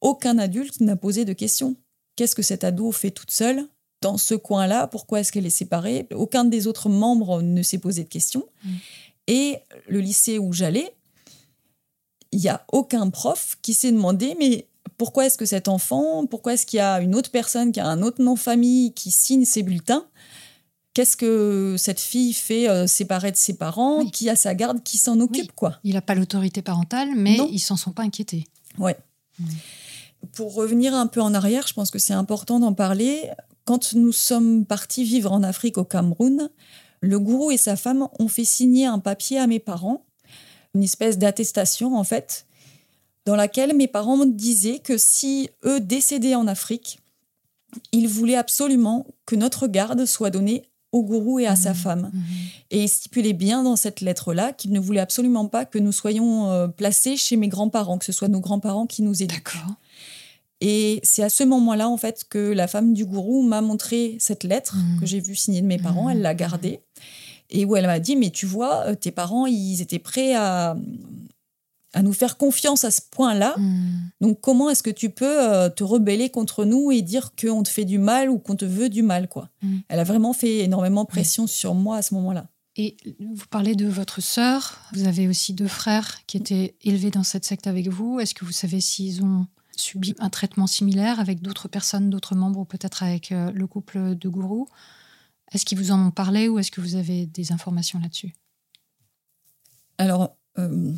[0.01, 1.77] aucun adulte n'a posé de questions.
[2.17, 3.67] Qu'est-ce que cet ado fait toute seule
[4.03, 4.87] dans ce coin-là?
[4.87, 6.07] Pourquoi est-ce qu'elle est séparée?
[6.15, 8.47] Aucun des autres membres ne s'est posé de questions.
[8.65, 8.71] Mm.
[9.27, 10.95] Et le lycée où j'allais,
[12.33, 16.55] il n'y a aucun prof qui s'est demandé, mais pourquoi est-ce que cet enfant, pourquoi
[16.55, 19.11] est-ce qu'il y a une autre personne qui a un autre nom de famille qui
[19.11, 20.07] signe ses bulletins?
[20.95, 24.01] Qu'est-ce que cette fille fait euh, séparée de ses parents?
[24.01, 24.11] Oui.
[24.11, 24.83] Qui a sa garde?
[24.83, 25.51] Qui s'en occupe, Oui.
[25.55, 25.79] quoi?
[25.85, 27.49] Il n'a pas l'autorité parentale, mais Non.
[27.51, 28.49] ils s'en sont pas inquiétés.
[28.79, 28.97] Ouais.
[29.39, 29.45] Mm.
[30.33, 33.31] Pour revenir un peu en arrière, je pense que c'est important d'en parler.
[33.65, 36.51] Quand nous sommes partis vivre en Afrique au Cameroun,
[37.01, 40.05] le gourou et sa femme ont fait signer un papier à mes parents,
[40.75, 42.47] une espèce d'attestation en fait,
[43.27, 46.99] dans laquelle mes parents disaient que si eux décédaient en Afrique,
[47.93, 51.75] ils voulaient absolument que notre garde soit donnée au gourou et à sa Mhm.
[51.77, 52.11] femme.
[52.13, 52.23] Mhm.
[52.73, 56.51] Et il stipulait bien dans cette lettre-là qu'ils ne voulaient absolument pas que nous soyons
[56.51, 59.45] euh, placés chez mes grands-parents, que ce soit nos grands-parents qui nous éduquent.
[59.55, 59.75] D'accord.
[60.61, 64.45] Et c'est à ce moment-là, en fait, que la femme du gourou m'a montré cette
[64.45, 65.01] lettre Mhm.
[65.01, 66.11] que j'ai vue signée de mes parents.
[66.11, 66.81] Elle l'a gardée.
[67.51, 70.77] Et où elle m'a dit, mais tu vois, euh, tes parents, ils étaient prêts à,
[71.93, 73.55] à nous faire confiance à ce point-là.
[73.57, 74.11] Hmm.
[74.21, 77.69] Donc comment est-ce que tu peux euh, te rebeller contre nous et dire qu'on te
[77.69, 79.49] fait du mal ou qu'on te veut du mal, quoi?
[79.63, 79.83] Mhm.
[79.89, 82.47] Elle a vraiment fait énormément pression sur moi à ce moment-là.
[82.77, 84.79] Et vous parlez de votre sœur.
[84.93, 88.21] Vous avez aussi deux frères qui étaient élevés dans cette secte avec vous.
[88.21, 92.61] Est-ce que vous savez s'ils ont subi un traitement similaire avec d'autres personnes, d'autres membres,
[92.61, 94.69] ou peut-être avec euh, le couple de gourous?
[95.53, 98.35] Est-ce qu'ils vous en ont parlé ou est-ce que vous avez des informations là-dessus?
[99.99, 100.93] Alors, euh,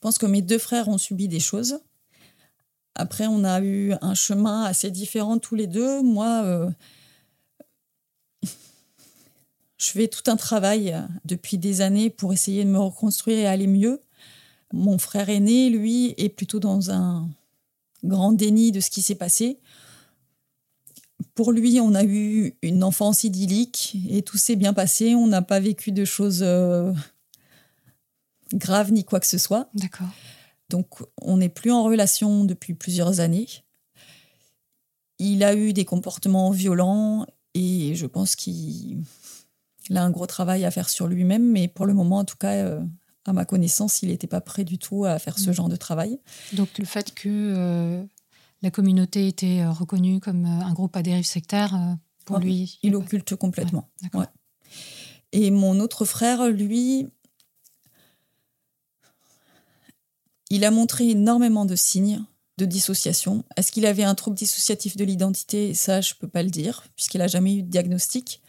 [0.00, 1.80] pense que mes deux frères ont subi des choses.
[2.94, 6.02] Après, on a eu un chemin assez différent tous les deux.
[6.02, 6.70] Moi, euh,
[9.78, 13.46] je fais tout un travail euh, depuis des années pour essayer de me reconstruire et
[13.46, 14.00] aller mieux.
[14.72, 17.28] Mon frère aîné, lui, est plutôt dans un
[18.04, 19.58] grand déni de ce qui s'est passé.
[21.34, 25.14] Pour lui, on a eu une enfance idyllique et tout s'est bien passé.
[25.14, 26.92] On n'a pas vécu de choses euh,
[28.54, 29.68] graves ni quoi que ce soit.
[29.74, 30.08] D'accord.
[30.68, 33.48] Donc, on n'est plus en relation depuis plusieurs années.
[35.18, 39.02] Il a eu des comportements violents et je pense qu'il
[39.88, 42.36] il a un gros travail à faire sur lui-même, mais pour le moment, en tout
[42.36, 42.80] cas, euh,
[43.26, 45.52] à ma connaissance, il n'était pas prêt du tout à faire ce Mm.
[45.52, 46.20] genre de travail.
[46.52, 48.02] Donc le fait que euh,
[48.62, 51.76] la communauté était euh, reconnue comme un groupe à dérive sectaire,
[52.24, 52.78] pour Ouais, lui...
[52.84, 53.88] Il occulte complètement.
[54.02, 54.20] D'accord.
[54.20, 54.26] Ouais.
[55.32, 57.08] Et mon autre frère, lui,
[60.50, 62.22] il a montré énormément de signes
[62.58, 63.44] de dissociation.
[63.56, 65.72] Est-ce qu'il avait un trouble dissociatif de l'identité?
[65.74, 68.42] Ça, je peux pas le dire, puisqu'il n'a jamais eu de diagnostic.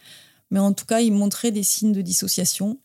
[0.50, 2.78] Mais en tout cas, il montrait des signes de dissociation.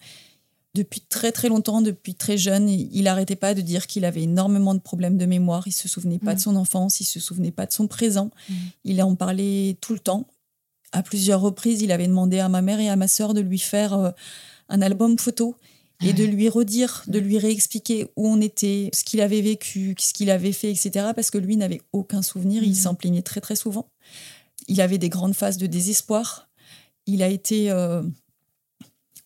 [0.74, 4.74] Depuis très très longtemps, depuis très jeune, il n'arrêtait pas de dire qu'il avait énormément
[4.74, 5.68] de problèmes de mémoire.
[5.68, 8.32] Il se souvenait pas de son enfance, il se souvenait pas de son présent.
[8.48, 8.54] Mm.
[8.86, 10.28] Il en parlait tout le temps.
[10.94, 13.60] À plusieurs reprises, il avait demandé à ma mère et à ma sœur de lui
[13.60, 14.12] faire euh,
[14.70, 15.56] un album photo
[16.04, 20.14] et de lui redire, de lui réexpliquer où on était, ce qu'il avait vécu, ce
[20.14, 21.08] qu'il avait fait, etc.
[21.16, 22.76] Parce que lui n'avait aucun souvenir, il Mhm.
[22.76, 23.90] s'en plaignait très très souvent.
[24.68, 26.50] Il avait des grandes phases de désespoir.
[27.08, 28.04] Il a été euh,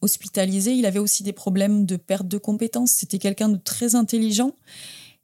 [0.02, 0.74] hospitalisé.
[0.74, 2.92] Il avait aussi des problèmes de perte de compétences.
[2.92, 4.56] C'était quelqu'un de très intelligent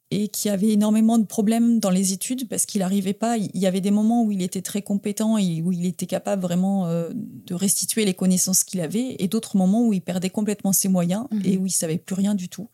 [0.09, 3.37] et qui avait énormément de problèmes dans les études parce qu'il n'arrivait pas.
[3.37, 6.41] Il y avait des moments où il était très compétent et où il était capable
[6.41, 10.71] vraiment euh, de restituer les connaissances qu'il avait, et d'autres moments où il perdait complètement
[10.71, 11.41] ses moyens Mhm.
[11.45, 12.69] et où il savait plus rien du tout.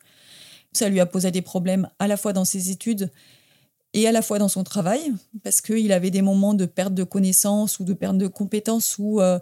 [0.72, 3.10] Ça lui a posé des problèmes à la fois dans ses études
[3.94, 5.12] et à la fois dans son travail,
[5.42, 9.20] parce qu'il avait des moments de perte de connaissances ou de perte de compétences où
[9.20, 9.38] euh,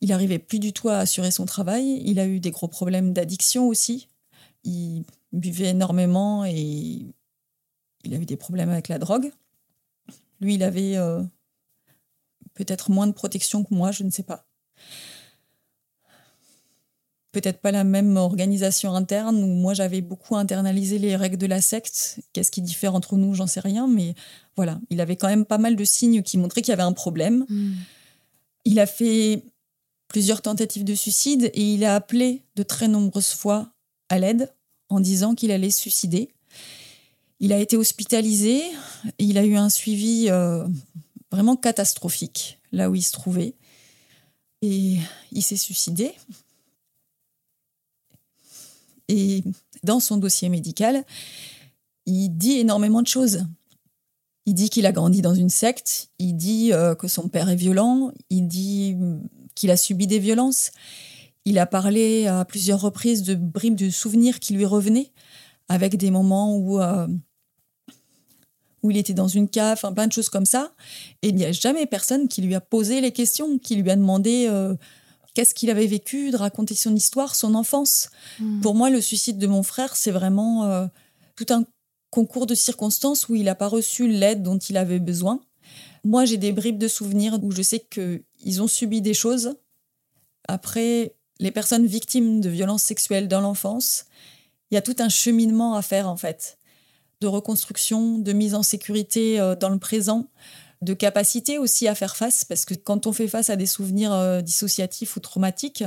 [0.00, 2.00] il n'arrivait plus du tout à assurer son travail.
[2.04, 4.08] Il a eu des gros problèmes d'addiction aussi.
[4.64, 7.02] Il buvait énormément et
[8.04, 9.30] il a eu des problèmes avec la drogue.
[10.40, 11.22] Lui, il avait euh,
[12.54, 14.46] peut-être moins de protection que moi, je ne sais pas.
[17.32, 21.60] Peut-être pas la même organisation interne où moi j'avais beaucoup internalisé les règles de la
[21.60, 22.18] secte.
[22.32, 24.14] Qu'est-ce qui diffère entre nous, j'en sais rien, mais
[24.56, 26.92] voilà, il avait quand même pas mal de signes qui montraient qu'il y avait un
[26.92, 27.46] problème.
[27.48, 27.74] Hmm.
[28.64, 29.44] Il a fait
[30.08, 33.70] plusieurs tentatives de suicide et il a appelé de très nombreuses fois
[34.08, 34.52] à l'aide
[34.88, 36.32] en disant qu'il allait se suicider.
[37.40, 38.62] Il a été hospitalisé
[39.18, 40.66] il a eu un suivi euh,
[41.30, 43.54] vraiment catastrophique là où il se trouvait.
[44.62, 44.98] Et
[45.32, 46.12] il s'est suicidé.
[49.08, 49.42] Et
[49.82, 51.04] dans son dossier médical,
[52.06, 53.44] il dit énormément de choses.
[54.46, 57.56] Il dit qu'il a grandi dans une secte, il dit euh, que son père est
[57.56, 58.96] violent, il dit
[59.54, 60.70] qu'il a subi des violences.
[61.44, 65.10] Il a parlé à plusieurs reprises de bribes de souvenirs qui lui revenaient,
[65.68, 67.06] avec des moments où, euh,
[68.82, 70.72] où il était dans une cave, enfin, plein de choses comme ça.
[71.22, 73.96] Et il n'y a jamais personne qui lui a posé les questions, qui lui a
[73.96, 74.74] demandé euh,
[75.34, 78.10] qu'est-ce qu'il avait vécu, de raconter son histoire, son enfance.
[78.38, 78.60] Hmm.
[78.60, 80.86] Pour moi, le suicide de mon frère, c'est vraiment euh,
[81.36, 81.64] tout un
[82.10, 85.40] concours de circonstances où il n'a pas reçu l'aide dont il avait besoin.
[86.04, 89.54] Moi, j'ai des bribes de souvenirs où je sais qu'ils ont subi des choses.
[90.48, 94.06] Après, les personnes victimes de violences sexuelles dans l'enfance,
[94.70, 96.58] il y a tout un cheminement à faire en fait,
[97.20, 100.26] de reconstruction, de mise en sécurité euh, dans le présent,
[100.80, 104.12] de capacité aussi à faire face, parce que quand on fait face à des souvenirs
[104.12, 105.84] euh, dissociatifs ou traumatiques,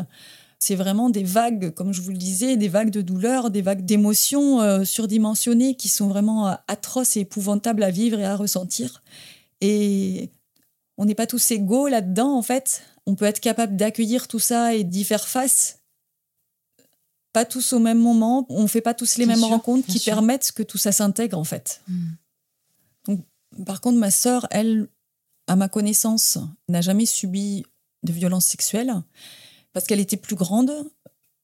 [0.60, 3.84] c'est vraiment des vagues, comme je vous le disais, des vagues de douleur, des vagues
[3.84, 9.04] d'émotions euh, surdimensionnées qui sont vraiment atroces et épouvantables à vivre et à ressentir.
[9.60, 10.30] Et
[10.98, 12.84] on n'est pas tous égaux là-dedans, en fait.
[13.08, 15.83] On peut être capable d'accueillir tout ça et d'y faire face.
[17.34, 18.46] Pas tous au même moment.
[18.50, 21.44] On ne fait pas tous les mêmes rencontres qui permettent que tout ça s'intègre, en
[21.44, 21.82] fait.
[21.88, 22.12] Hmm.
[23.08, 23.22] Donc,
[23.66, 24.88] par contre, ma sœur, elle,
[25.48, 26.38] à ma connaissance,
[26.70, 27.66] n'a jamais subi
[28.04, 28.94] de violence sexuelle
[29.74, 30.72] parce qu'elle était plus grande.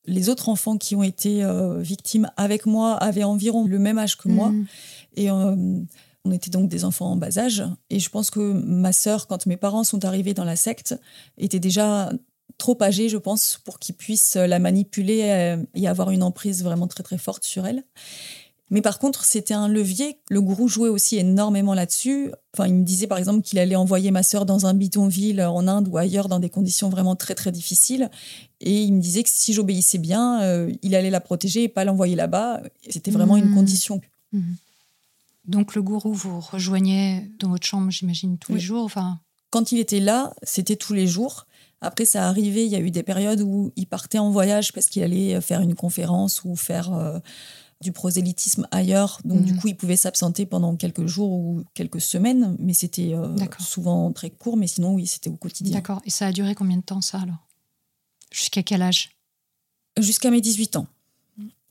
[0.05, 4.17] Les autres enfants qui ont été euh, victimes avec moi avaient environ le même âge
[4.17, 4.49] que moi.
[4.49, 4.65] Hmm.
[5.15, 5.55] Et euh,
[6.25, 7.63] on était donc des enfants en bas âge.
[7.89, 10.95] Et je pense que ma sœur, quand mes parents sont arrivés dans la secte,
[11.37, 12.11] était déjà
[12.59, 16.87] trop âgée, je pense, pour qu'ils puissent la manipuler euh, et avoir une emprise vraiment
[16.87, 17.83] très très forte sur elle.
[18.69, 20.19] Mais par contre, c'était un levier.
[20.29, 22.31] Le gourou jouait aussi énormément là-dessus.
[22.53, 25.67] Enfin, il me disait par exemple qu'il allait envoyer ma sœur dans un bidonville en
[25.67, 28.11] Inde ou ailleurs dans des conditions vraiment très très difficiles.
[28.61, 31.83] Et il me disait que si j'obéissais bien, euh, il allait la protéger et pas
[31.83, 32.61] l'envoyer là-bas.
[32.87, 33.55] C'était vraiment une mmh.
[33.55, 34.01] condition.
[34.33, 34.41] Mmh.
[35.45, 39.19] Donc le gourou vous rejoignait dans votre chambre, j'imagine, tous les jours enfin...
[39.49, 41.47] Quand il était là, c'était tous les jours.
[41.81, 44.87] Après, ça arrivait, il y a eu des périodes où il partait en voyage parce
[44.87, 47.19] qu'il allait faire une conférence ou faire euh,
[47.81, 49.21] du prosélytisme ailleurs.
[49.23, 49.59] Donc, du mhm.
[49.59, 54.29] coup, il pouvait s'absenter pendant quelques jours ou quelques semaines, mais c'était euh, souvent très
[54.29, 54.57] court.
[54.57, 55.73] Mais sinon, oui, c'était au quotidien.
[55.73, 56.01] D'accord.
[56.05, 57.47] Et ça a duré combien de temps, ça, alors?
[58.31, 59.11] Jusqu'à quel âge?
[59.97, 60.87] Jusqu'à mes 18 ans.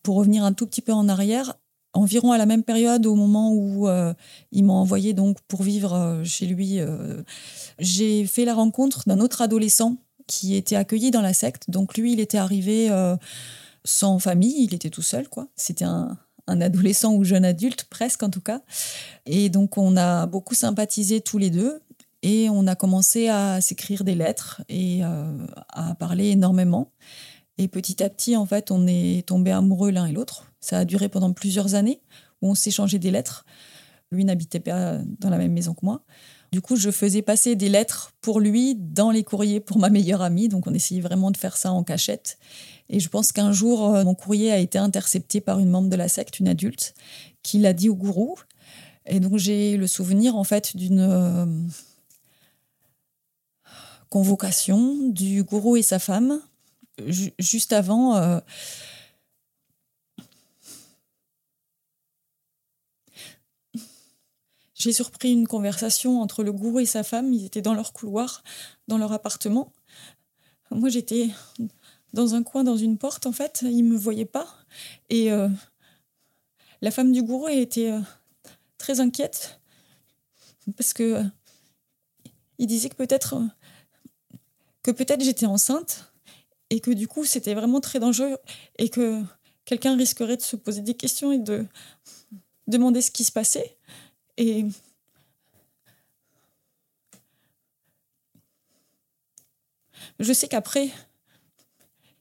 [0.02, 1.54] Pour revenir un tout petit peu en arrière,
[1.93, 4.12] environ à la même période, au moment où euh,
[4.53, 7.22] il m'a envoyé donc pour vivre euh, chez lui, euh,
[7.78, 11.70] j'ai fait la rencontre d'un autre adolescent qui était accueilli dans la secte.
[11.70, 12.91] Donc lui, il était arrivé
[13.82, 15.49] sans famille, il était tout seul, quoi.
[15.57, 18.61] C'était un, un, adolescent ou jeune adulte, presque en tout cas.
[19.24, 21.80] Et donc on a beaucoup sympathisé tous les deux.
[22.22, 26.91] Et on a commencé à s'écrire des lettres et à parler énormément.
[27.59, 30.52] Et petit à petit, en fait, on est tombés amoureux l'un et l'autre.
[30.61, 32.00] Ça a duré pendant plusieurs années
[32.40, 33.44] où on s'échangeait des lettres.
[34.12, 36.02] Lui n'habitait pas dans la même maison que moi.
[36.50, 40.22] Du coup, je faisais passer des lettres pour lui dans les courriers pour ma meilleure
[40.22, 40.48] amie.
[40.48, 42.38] Donc, on essayait vraiment de faire ça en cachette.
[42.88, 45.96] Et je pense qu'un jour, euh, mon courrier a été intercepté par une membre de
[45.96, 46.94] la secte, une adulte,
[47.42, 48.36] qui l'a dit au gourou.
[49.04, 51.44] Et donc, j'ai le souvenir, en fait, d'une euh,
[54.09, 56.40] convocation du gourou et sa femme
[57.07, 58.16] juste avant.
[58.16, 58.40] Euh,
[64.74, 67.32] j'ai surpris une conversation entre le gourou et sa femme.
[67.32, 68.42] Ils étaient dans leur couloir,
[68.86, 69.72] dans leur appartement.
[70.70, 71.30] Moi, j'étais
[72.12, 73.61] dans un coin, dans une porte, en fait.
[73.62, 74.46] Ils ne me voyaient pas.
[75.09, 75.49] Et euh,
[76.80, 78.01] la femme du gourou était euh,
[78.76, 79.61] très inquiète
[80.76, 81.24] parce que
[82.59, 83.40] il disait que peut-être
[84.82, 86.07] que peut-être j'étais enceinte
[86.71, 88.37] et que du coup c'était vraiment très dangereux
[88.79, 89.23] et que
[89.64, 91.66] quelqu'un risquerait de se poser des questions et de
[92.66, 93.77] demander ce qui se passait.
[94.37, 94.64] Et
[100.21, 100.91] je sais qu'après,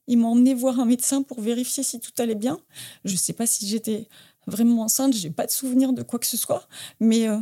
[0.08, 2.60] ils m'ont emmené voir un médecin pour vérifier si tout allait bien.
[3.06, 4.08] Je ne sais pas si j'étais
[4.48, 6.68] vraiment enceinte, j'ai pas de souvenir de quoi que ce soit,
[7.00, 7.40] mais euh,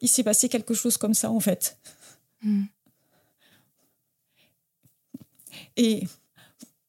[0.00, 1.78] il s'est passé quelque chose comme ça en fait.
[2.42, 2.64] Hmm.
[5.82, 6.06] Et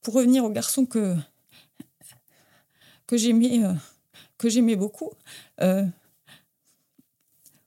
[0.01, 1.15] pour revenir au garçon que,
[3.13, 3.73] euh,
[4.43, 5.11] j'aimais beaucoup,
[5.61, 5.85] euh,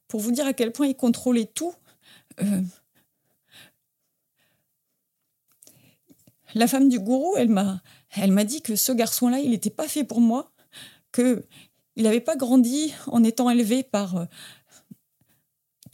[0.06, 1.72] pour vous dire à quel point il contrôlait tout,
[2.42, 2.60] euh,
[6.54, 7.80] la femme du gourou, elle m'a
[8.16, 10.52] elle m'a dit que ce garçon-là, il n'était pas fait pour moi,
[11.10, 11.46] que
[11.96, 14.28] il n'avait pas grandi en étant élevé par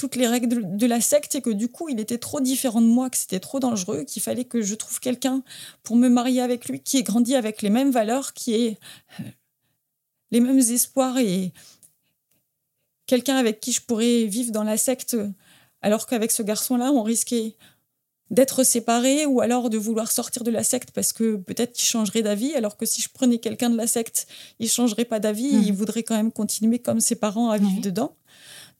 [0.00, 2.86] toutes les règles de la secte et que du coup, il était trop différent de
[2.86, 5.42] moi, que c'était trop dangereux, qu'il fallait que je trouve quelqu'un
[5.82, 8.78] pour me marier avec lui qui ait grandi avec les mêmes valeurs, qui ait
[9.20, 9.24] euh,
[10.30, 11.52] les mêmes espoirs et
[13.04, 15.18] quelqu'un avec qui je pourrais vivre dans la secte,
[15.82, 17.56] alors qu'avec ce garçon-là, on risquait
[18.30, 22.22] d'être séparés ou alors de vouloir sortir de la secte parce que peut-être qu'il changerait
[22.22, 24.28] d'avis, alors que si je prenais quelqu'un de la secte,
[24.60, 25.62] il changerait pas d'avis, mmh.
[25.62, 28.16] il voudrait quand même continuer comme ses parents à vivre dedans.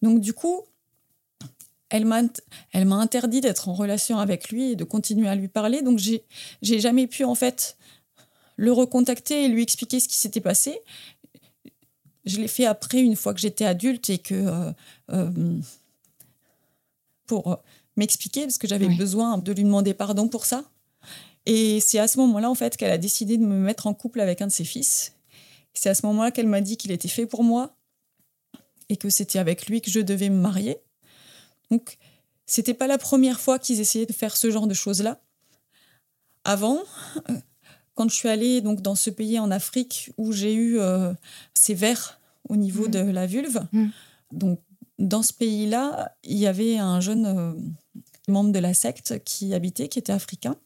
[0.01, 0.65] Donc du coup,
[1.91, 2.23] elle m'a,
[2.75, 5.83] interdit d'être en relation avec lui et de continuer à lui parler.
[5.83, 6.23] Donc j'ai,
[6.63, 7.77] jamais pu en fait
[8.57, 10.79] le recontacter et lui expliquer ce qui s'était passé.
[12.25, 14.73] Je l'ai fait après, une fois que j'étais adulte et que euh,
[15.11, 15.59] euh,
[17.27, 17.59] pour
[17.97, 20.65] m'expliquer parce que j'avais besoin de lui demander pardon pour ça.
[21.47, 24.21] Et c'est à ce moment-là, en fait, qu'elle a décidé de me mettre en couple
[24.21, 25.15] avec un de ses fils.
[25.73, 27.75] C'est à ce moment-là qu'elle m'a dit qu'il était fait pour moi
[28.89, 30.79] et que c'était avec lui que je devais me marier.
[31.71, 31.99] Donc,
[32.47, 35.21] c'était pas la première fois qu'ils essayaient de faire ce genre de choses-là.
[36.45, 36.79] Avant,
[37.29, 37.35] euh,
[37.95, 41.13] quand je suis allée donc dans ce pays en Afrique où j'ai eu euh,
[41.55, 42.91] ces vers au niveau mmh.
[42.91, 43.87] de la vulve, mmh.
[44.33, 44.61] donc
[44.99, 47.53] dans ce pays-là, il y avait un jeune euh,
[48.29, 50.57] membre de la secte qui habitait, qui était africain.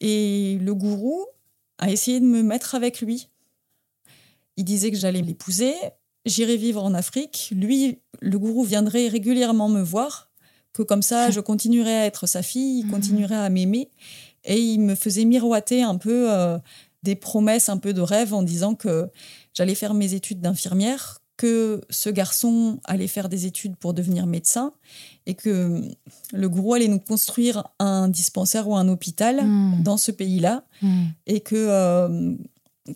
[0.00, 1.26] Et le gourou
[1.78, 3.28] a essayé de me mettre avec lui.
[4.56, 5.74] Il disait que j'allais l'épouser,
[6.28, 7.50] j'irais vivre en Afrique.
[7.54, 10.30] Lui, le gourou viendrait régulièrement me voir,
[10.72, 12.90] que comme ça, je continuerais à être sa fille, il mhm.
[12.90, 13.90] continuerait à m'aimer.
[14.44, 16.58] Et il me faisait miroiter un peu euh,
[17.02, 19.08] des promesses, un peu de rêve en disant que
[19.54, 24.72] j'allais faire mes études d'infirmière, que ce garçon allait faire des études pour devenir médecin
[25.26, 25.82] et que
[26.32, 29.82] le gourou allait nous construire un dispensaire ou un hôpital hmm.
[29.82, 31.04] dans ce pays-là hmm.
[31.26, 32.34] et que euh,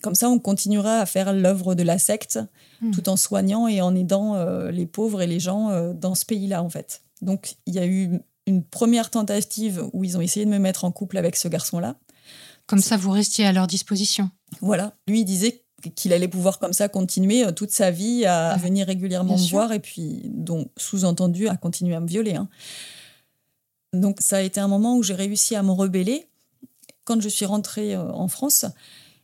[0.01, 2.39] comme ça on continuera à faire l'œuvre de la secte
[2.81, 2.91] hmm.
[2.93, 6.25] tout en soignant et en aidant euh, les pauvres et les gens euh, dans ce
[6.25, 7.03] pays-là en fait.
[7.21, 10.85] Donc il y a eu une première tentative où ils ont essayé de me mettre
[10.85, 11.97] en couple avec ce garçon-là.
[12.67, 14.31] Comme ça vous restiez à leur disposition.
[14.61, 15.63] Voilà, lui il disait
[15.97, 19.73] qu'il allait pouvoir comme ça continuer euh, toute sa vie à, venir régulièrement me voir
[19.73, 22.37] et puis donc sous-entendu à continuer à me violer.
[22.37, 22.49] Hein.
[23.93, 26.27] Donc ça a été un moment où j'ai réussi à me rebeller.
[27.05, 28.65] Quand je suis rentrée en France,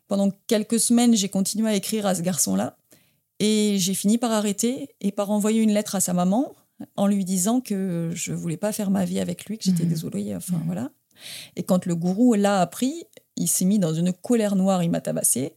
[0.08, 2.76] pendant quelques semaines, j'ai continué à écrire à ce garçon-là
[3.38, 6.54] et j'ai fini par arrêter et par envoyer une lettre à sa maman
[6.96, 9.88] en lui disant que je voulais pas faire ma vie avec lui, que j'étais mmh.
[9.88, 10.34] désolée.
[10.34, 10.66] Enfin mmh.
[10.66, 10.90] voilà.
[11.56, 13.04] Et quand le gourou l'a appris,
[13.36, 15.54] il s'est mis dans une colère noire, il m'a tabassé.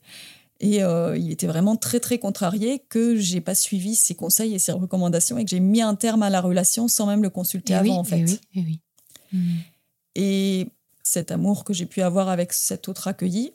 [0.59, 4.59] Et euh, il était vraiment très très contrarié que j'ai pas suivi ses conseils et
[4.59, 7.73] ses recommandations et que j'ai mis un terme à la relation sans même le consulter
[7.73, 8.19] avant en fait.
[8.19, 8.79] Et, oui, et, oui.
[9.33, 9.57] Hmm.
[10.13, 10.67] et
[11.01, 13.53] cet amour que j'ai pu avoir avec cet autre accueilli,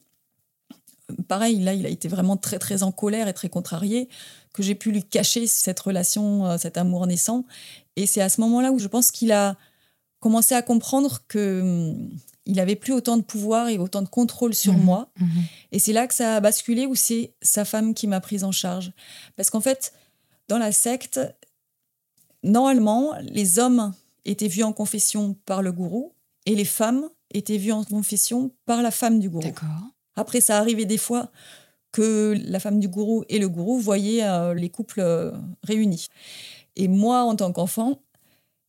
[1.29, 4.09] pareil, là, il a été vraiment très très en colère et très contrarié
[4.53, 7.45] que j'ai pu lui cacher cette relation, euh, cet amour naissant.
[7.97, 9.57] Et c'est à ce moment-là où je pense qu'il a
[10.21, 12.11] commencé à comprendre que hmm,
[12.47, 14.83] il avait plus autant de pouvoir et autant de contrôle sur mhm.
[14.83, 15.11] moi.
[15.19, 15.29] Mhm.
[15.73, 18.53] Et c'est là que ça a basculé où c'est sa femme qui m'a prise en
[18.53, 18.93] charge.
[19.37, 19.93] Parce qu'en fait,
[20.49, 21.21] dans la secte,
[22.43, 23.93] normalement, les hommes
[24.25, 26.13] étaient vus en confession par le gourou
[26.47, 29.43] et les femmes étaient vues en confession par la femme du gourou.
[30.17, 31.31] Après, ça arrivait des fois
[31.93, 36.09] que la femme du gourou et le gourou voyaient euh, les couples euh, réunis.
[36.75, 38.03] Et moi, en tant qu'enfant,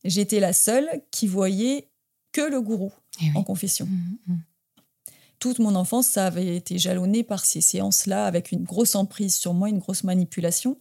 [0.04, 1.88] j'étais la seule qui voyait
[2.32, 2.92] que le gourou.
[3.20, 3.86] Eh en confession.
[3.86, 4.36] Mmh, mmh.
[5.40, 9.54] Toute mon enfance, ça avait été jalonné par ces séances-là, avec une grosse emprise sur
[9.54, 10.78] moi, une grosse manipulation.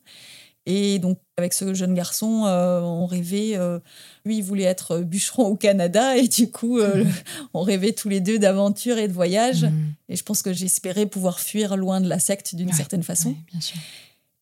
[0.69, 3.55] Et donc, avec ce jeune garçon, euh, on rêvait.
[3.55, 3.79] Euh,
[4.25, 7.11] lui, il voulait être bûcheron au Canada, et du coup, euh, mmh.
[7.53, 9.65] on rêvait tous les deux d'aventures et de voyages.
[10.09, 13.33] Et je pense que j'espérais pouvoir fuir loin de la secte d'une certaine façon.
[13.49, 13.77] bien sûr.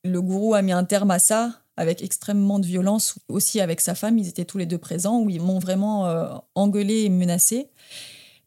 [0.03, 3.93] Le gourou a mis un terme à ça avec extrêmement de violence, aussi avec sa
[3.95, 7.67] femme, ils étaient tous les deux présents, où ils m'ont vraiment engueulé et menacé,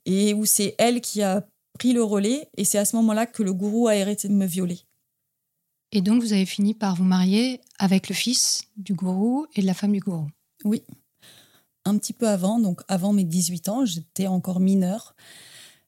[0.07, 1.45] et où c'est elle qui a
[1.79, 4.47] pris le relais, et c'est à ce moment-là que le gourou a arrêté de me
[4.47, 4.81] violer.
[5.93, 9.75] Et donc vous avez fini par vous marier avec le fils du gourou et la
[9.75, 10.29] femme du gourou
[10.65, 10.83] Oui,
[11.89, 15.15] un petit peu avant, donc avant mes 18 ans, j'étais encore mineure.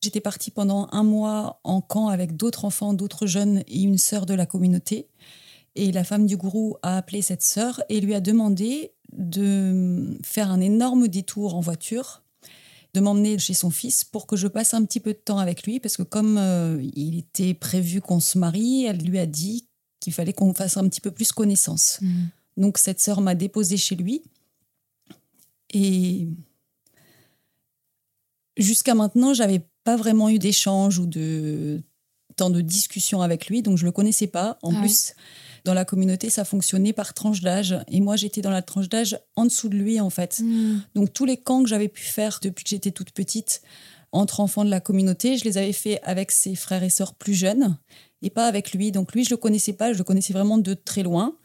[0.01, 4.24] J'étais partie pendant un mois en camp avec d'autres enfants, d'autres jeunes et une sœur
[4.24, 5.09] de la communauté.
[5.76, 10.51] Et la femme du gourou a appelé cette sœur et lui a demandé de faire
[10.51, 12.22] un énorme détour en voiture,
[12.94, 15.64] de m'emmener chez son fils pour que je passe un petit peu de temps avec
[15.64, 19.68] lui, parce que comme euh, il était prévu qu'on se marie, elle lui a dit
[20.01, 21.98] qu'il fallait qu'on fasse un petit peu plus connaissance.
[22.01, 22.09] Mmh.
[22.57, 24.22] Donc cette sœur m'a déposée chez lui.
[25.72, 26.26] Et
[28.57, 31.82] jusqu'à maintenant, j'avais pas vraiment eu d'échange ou de
[32.36, 34.59] temps de discussion avec lui, donc je le connaissais pas.
[34.62, 35.14] En ah plus,
[35.64, 37.76] Dans la communauté, ça fonctionnait par tranche d'âge.
[37.88, 40.40] Et moi, j'étais dans la tranche d'âge en dessous de lui, en fait.
[40.42, 40.80] Hmm.
[40.94, 43.61] Donc, tous les camps que j'avais pu faire depuis que j'étais toute petite,
[44.12, 47.34] entre enfants de la communauté, je les avais fait avec ses frères et sœurs plus
[47.34, 47.76] jeunes
[48.23, 48.93] et pas avec lui.
[48.93, 51.37] Donc, lui, je le connaissais pas, je le connaissais vraiment de très loin.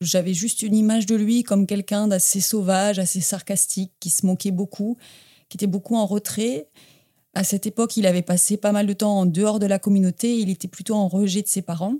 [0.00, 4.50] J'avais juste une image de lui comme quelqu'un d'assez sauvage, assez sarcastique, qui se moquait
[4.50, 4.96] beaucoup,
[5.48, 6.68] qui était beaucoup en retrait.
[7.34, 10.38] À cette époque, il avait passé pas mal de temps en dehors de la communauté.
[10.38, 11.94] Il était plutôt en rejet de ses parents.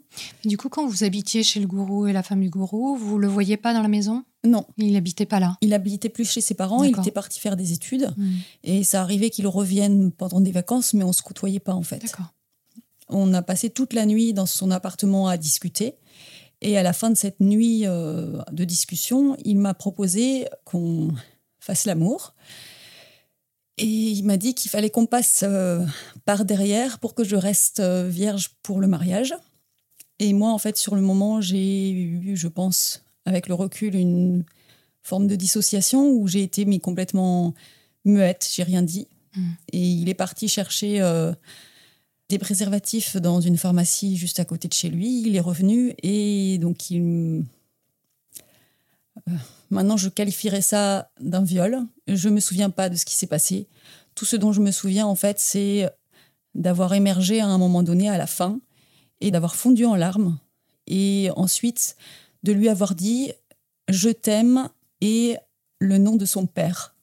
[0.44, 3.28] Du coup, quand vous habitiez chez le gourou et la femme du gourou, vous le
[3.28, 4.24] voyez pas dans la maison?
[4.44, 5.56] Non, Il n'habitait pas là?
[5.62, 6.82] il habitait plus chez ses parents.
[6.82, 8.12] Il était parti faire des études.
[8.16, 8.32] Hmm.
[8.64, 11.98] Et ça arrivait qu'il revienne pendant des vacances, mais on se côtoyait pas en fait.
[12.02, 12.34] D'accord.
[13.12, 15.94] On a passé toute la nuit dans son appartement à discuter.
[16.62, 21.12] Et à la fin de cette nuit euh, de discussion, il m'a proposé qu'on
[21.58, 22.34] fasse l'amour.
[23.78, 25.84] Et il m'a dit qu'il fallait qu'on passe euh,
[26.24, 29.34] par derrière pour que je reste euh, vierge pour le mariage.
[30.20, 34.44] Et moi, en fait, sur le moment, j'ai eu, je pense, avec le recul, une
[35.02, 37.54] forme de dissociation où j'ai été mais complètement
[38.04, 39.08] muette, j'ai rien dit.
[39.34, 39.50] Mm.
[39.72, 41.00] Et il est parti chercher
[42.32, 45.20] des préservatifs dans une pharmacie juste à côté de chez lui.
[45.20, 47.44] Il est revenu et donc il.
[49.28, 49.32] Euh,
[49.68, 51.86] Maintenant, je qualifierais ça d'un viol.
[52.08, 53.68] Je me souviens pas de ce qui s'est passé.
[54.14, 55.90] Tout ce dont je me souviens, en fait, c'est
[56.54, 58.60] d'avoir émergé à un moment donné à la fin
[59.20, 60.38] et d'avoir fondu en larmes.
[60.86, 61.96] Et ensuite,
[62.44, 63.32] de lui avoir dit
[63.88, 64.70] Je t'aime
[65.02, 65.36] et
[65.80, 66.94] le nom de son père.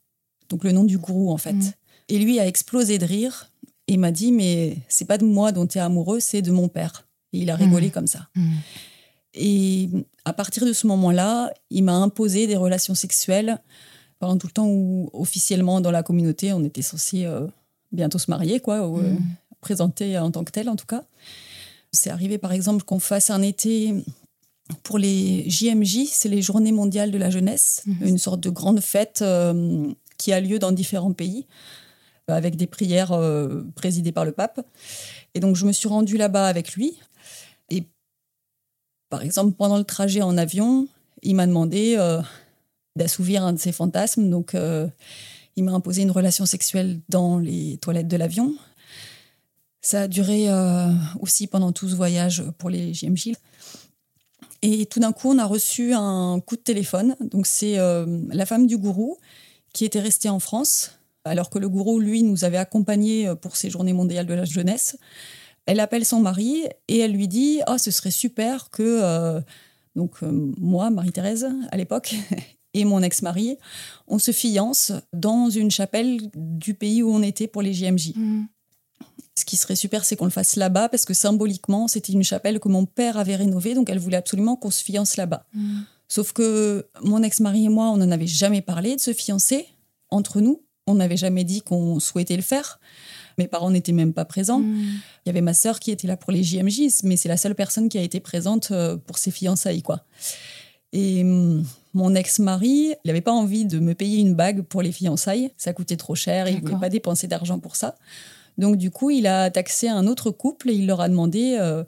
[0.50, 1.54] Donc le nom du gourou, en fait.
[1.54, 1.72] Mhm.
[2.08, 3.52] Et lui a explosé de rire
[3.94, 6.68] et m'a dit Mais c'est pas de moi dont tu es amoureux, c'est de mon
[6.70, 7.08] père.
[7.34, 7.92] Et il a rigolé Mhm.
[7.92, 8.28] comme ça.
[8.36, 8.50] Hmm.
[9.34, 9.90] Et
[10.26, 13.60] à partir de ce moment-là, il m'a imposé des relations sexuelles
[14.20, 17.46] pendant tout le temps où, officiellement, dans la communauté, on était censé euh,
[17.92, 19.20] bientôt se marier, quoi, ou euh, Mhm.
[19.62, 21.04] présenter en tant que tel, en tout cas.
[21.92, 23.94] C'est arrivé, par exemple, qu'on fasse un été
[24.84, 29.20] pour les JMJ, c'est les Journées mondiales de la jeunesse, une sorte de grande fête
[29.24, 31.46] euh, qui a lieu dans différents pays,
[32.36, 34.66] avec des prières euh, présidées par le pape.
[35.34, 36.98] Et donc, je me suis rendue là-bas avec lui.
[37.70, 37.84] Et
[39.10, 40.88] par exemple, pendant le trajet en avion,
[41.22, 42.22] il m'a demandé euh,
[42.96, 44.30] d'assouvir un de ses fantasmes.
[44.30, 44.88] Donc, euh,
[45.56, 48.56] il m'a imposé une relation sexuelle dans les toilettes de l'avion.
[49.82, 50.48] Ça a duré
[51.22, 53.32] aussi pendant tout ce voyage pour les JMJ.
[54.62, 57.16] Et tout d'un coup, on a reçu un coup de téléphone.
[57.22, 59.18] Donc, c'est la femme du gourou
[59.74, 60.99] qui était restée en France,
[61.30, 64.46] alors que le gourou, lui, nous avait accompagnés euh, pour ces journées mondiales de la
[64.46, 64.98] jeunesse.
[65.66, 69.40] Elle appelle son mari et elle lui dit Ah, ce serait super que euh,
[69.96, 72.16] donc euh, moi, Marie-Thérèse, à l'époque,
[72.74, 73.58] et mon ex-mari,
[74.08, 78.16] on se fiance dans une chapelle du pays où on était pour les JMJ.
[78.16, 78.44] Hmm.
[79.38, 82.60] Ce qui serait super, c'est qu'on le fasse là-bas parce que symboliquement, c'était une chapelle
[82.60, 85.46] que mon père avait rénovée, donc elle voulait absolument qu'on se fiance là-bas.
[85.54, 85.82] Hmm.
[86.08, 89.68] Sauf que mon ex-mari et moi, on n'en avait jamais parlé de se fiancer
[90.10, 90.64] entre nous.
[90.90, 92.80] On n'avait jamais dit qu'on souhaitait le faire.
[93.38, 94.60] Mes parents n'étaient même pas présents.
[94.60, 95.00] Hmm.
[95.26, 97.56] Il y avait ma sœur qui était là pour les JMJ, mais c'est la seule
[97.56, 100.04] personne qui a été présente euh, pour ses fiançailles, quoi.
[100.92, 101.64] Et hum,
[101.94, 105.52] mon ex-mari, il n'avait pas envie de me payer une bague pour les fiançailles.
[105.58, 107.96] Ça coûtait trop cher, il ne voulait pas dépenser d'argent pour ça.
[108.58, 111.84] Donc du coup, il a taxé un autre couple et il leur a demandé euh,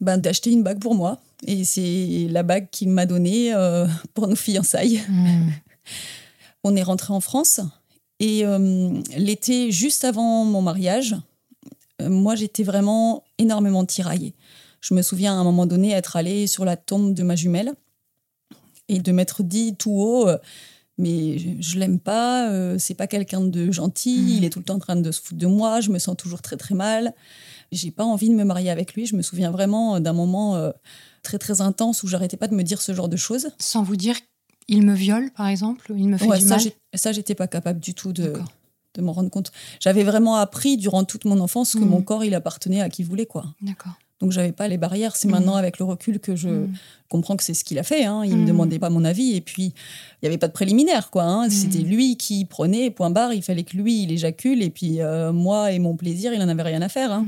[0.00, 1.18] ben, d'acheter une bague pour moi.
[1.46, 5.00] Et c'est la bague qu'il m'a donnée euh, pour nos fiançailles.
[5.08, 5.50] Hmm.
[6.64, 7.60] On est rentré en France
[8.20, 11.16] et euh, l'été juste avant mon mariage,
[12.00, 14.34] euh, moi j'étais vraiment énormément tiraillée.
[14.80, 17.72] Je me souviens à un moment donné être allée sur la tombe de ma jumelle
[18.88, 20.38] et de m'être dit tout haut euh,
[20.98, 24.28] mais je, je l'aime pas, c'est pas quelqu'un de gentil, Mhm.
[24.28, 26.14] il est tout le temps en train de se foutre de moi, je me sens
[26.14, 27.14] toujours très très mal.
[27.72, 30.72] J'ai pas envie de me marier avec lui, je me souviens vraiment d'un moment
[31.22, 33.48] très très intense où j'arrêtais pas de me dire ce genre de choses.
[33.58, 34.14] Sans vous dire,
[34.70, 36.64] il me viole, par exemple, il me fait Ouais, du ça, mal.
[36.94, 38.32] ça, j'étais pas capable du tout de,
[38.94, 39.52] de m'en rendre compte.
[39.80, 41.88] J'avais vraiment appris durant toute mon enfance que Mhm.
[41.88, 43.44] mon corps, il appartenait à qui voulait, quoi.
[43.60, 43.92] D'accord.
[44.20, 45.16] Donc, j'avais pas les barrières.
[45.16, 45.32] C'est Mhm.
[45.34, 46.72] maintenant, avec le recul, que je Hmm.
[47.08, 48.04] comprends que c'est ce qu'il a fait.
[48.04, 48.22] Hein.
[48.24, 48.46] Il me Mhm.
[48.46, 49.34] demandait pas mon avis.
[49.34, 49.72] Et puis,
[50.22, 51.22] il y avait pas de préliminaire, quoi.
[51.24, 51.48] hein.
[51.50, 53.32] C'était lui qui prenait, point barre.
[53.32, 54.62] Il fallait que lui, il éjacule.
[54.62, 57.10] Et puis, euh, moi et mon plaisir, il en avait rien à faire.
[57.12, 57.26] hein.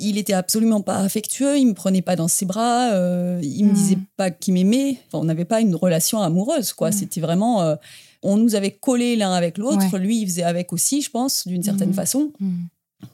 [0.00, 1.56] Il était absolument pas affectueux.
[1.56, 2.92] Il me prenait pas dans ses bras.
[2.92, 4.98] euh, il me disait pas qu'il m'aimait.
[5.06, 6.90] Enfin, on n'avait pas une relation amoureuse, quoi.
[6.92, 7.62] C'était vraiment.
[7.62, 7.76] euh,
[8.26, 9.92] on nous avait collés l'un avec l'autre.
[9.92, 9.98] Ouais.
[9.98, 12.32] Lui, il faisait avec aussi, je pense, d'une certaine façon.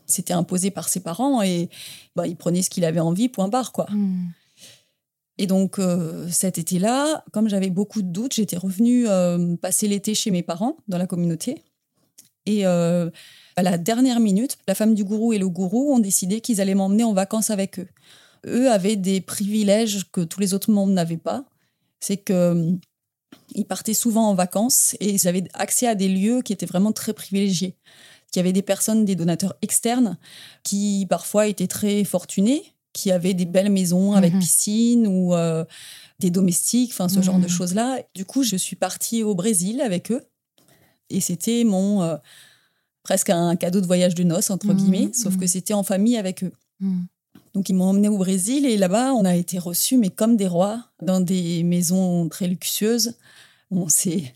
[0.07, 1.69] C'était imposé par ses parents et
[2.17, 3.87] bah, il prenait ce qu'il avait envie, point barre, quoi.
[3.91, 4.29] Hmm.
[5.39, 10.15] Et donc, euh, cet été-là, comme j'avais beaucoup de doutes, j'étais revenue euh, passer l'été
[10.15, 11.63] chez mes parents dans la communauté.
[12.45, 13.09] Et euh,
[13.57, 16.75] à la dernière minute, la femme du gourou et le gourou ont décidé qu'ils allaient
[16.75, 17.89] m'emmener en vacances avec eux.
[18.47, 21.45] eux avaient des privilèges que tous les autres membres n'avaient pas.
[22.01, 22.75] C'est que
[23.55, 26.93] ils partaient souvent en vacances et ils avaient accès à des lieux qui étaient vraiment
[26.93, 27.77] très privilégiés.
[28.35, 30.17] Il y avait des personnes, des donateurs externes
[30.63, 32.63] qui parfois étaient très fortunés,
[32.93, 34.41] qui avaient des belles maisons avec Mhm.
[34.41, 35.65] piscine ou euh,
[36.19, 37.49] des domestiques, enfin ce genre de Mhm.
[37.49, 37.99] choses-là.
[38.15, 40.23] Du coup, je suis partie au Brésil avec eux
[41.09, 42.17] et c'était mon euh,
[43.03, 46.17] presque un cadeau de voyage de noces entre Mhm, guillemets, sauf que c'était en famille
[46.17, 46.53] avec eux.
[47.55, 50.47] Donc ils m'ont emmené au Brésil et là-bas on a été reçus mais comme des
[50.49, 53.15] rois dans des maisons très luxueuses.
[53.73, 54.35] On s'est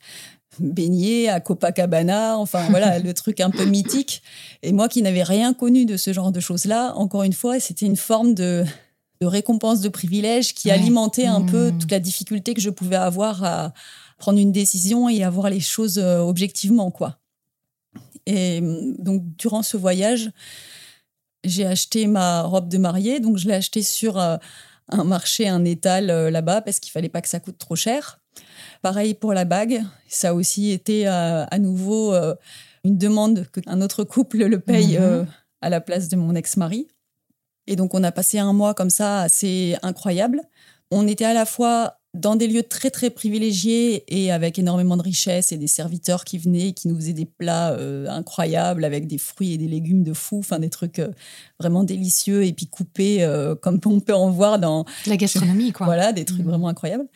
[0.58, 4.22] baigné à Copacabana, enfin voilà le truc un peu mythique.
[4.62, 7.86] Et moi qui n'avais rien connu de ce genre de choses-là, encore une fois c'était
[7.86, 8.64] une forme de,
[9.20, 10.74] de récompense de privilège qui Ouais.
[10.74, 11.78] alimentait un peu Mm.
[11.78, 13.72] toute la difficulté que je pouvais avoir à
[14.18, 17.18] prendre une décision et à voir les choses euh, objectivement quoi.
[18.26, 20.30] Et hum, donc durant ce voyage,
[21.44, 24.36] j'ai acheté ma robe de mariée, donc je l'ai achetée sur euh,
[24.88, 28.20] un marché, un étal euh, là-bas, parce qu'il fallait pas que ça coûte trop cher.
[28.84, 32.34] Pareil pour la bague, ça a aussi été euh, à nouveau euh,
[32.84, 35.02] une demande qu'un autre couple le paye Mhm.
[35.02, 35.24] euh,
[35.62, 36.86] à la place de mon ex-mari.
[37.66, 40.42] Et donc on a passé un mois comme ça assez incroyable.
[40.90, 45.02] On était à la fois dans des lieux très très privilégiés et avec énormément de
[45.02, 49.18] richesse et des serviteurs qui venaient, qui nous faisaient des plats euh, incroyables avec des
[49.18, 51.08] fruits et des légumes de fou, enfin des trucs euh,
[51.58, 55.86] vraiment délicieux et puis coupés euh, comme on peut en voir dans La gastronomie, quoi.
[55.86, 56.46] voilà des trucs Mhm.
[56.48, 57.06] vraiment incroyables.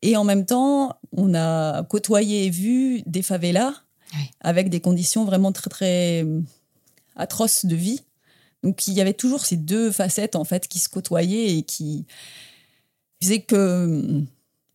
[0.00, 3.74] Et en même temps, on a côtoyé et vu des favelas
[4.40, 6.26] avec des conditions vraiment très très
[7.16, 8.00] atroces de vie.
[8.62, 12.06] Donc il y avait toujours ces deux facettes en fait qui se côtoyaient et qui
[13.22, 14.22] faisaient que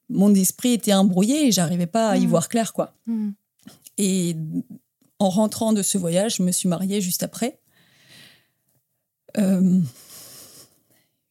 [0.10, 2.28] mon esprit était embrouillé et j'arrivais pas à y Mhm.
[2.30, 2.94] voir clair quoi.
[3.08, 3.30] Mm.
[3.98, 4.36] Et
[5.20, 7.60] en rentrant de ce voyage, je me suis mariée juste après.
[9.38, 9.80] Euh,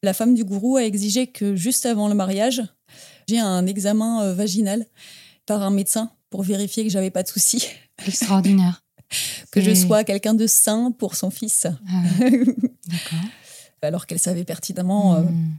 [0.03, 2.63] la femme du gourou a exigé que juste avant le mariage,
[3.29, 4.87] j'ai un examen euh, vaginal
[5.47, 7.67] par un médecin pour vérifier que j'avais pas de soucis,
[8.07, 8.83] Extraordinaire.
[9.51, 13.19] que je sois quelqu'un de sain pour son fils, Ah D'accord.
[13.83, 15.55] alors qu'elle savait pertinemment euh, Mm.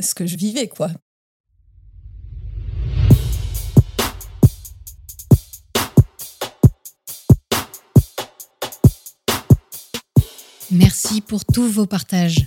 [0.00, 0.90] ce que je vivais quoi.
[10.72, 12.46] Merci pour tous vos partages.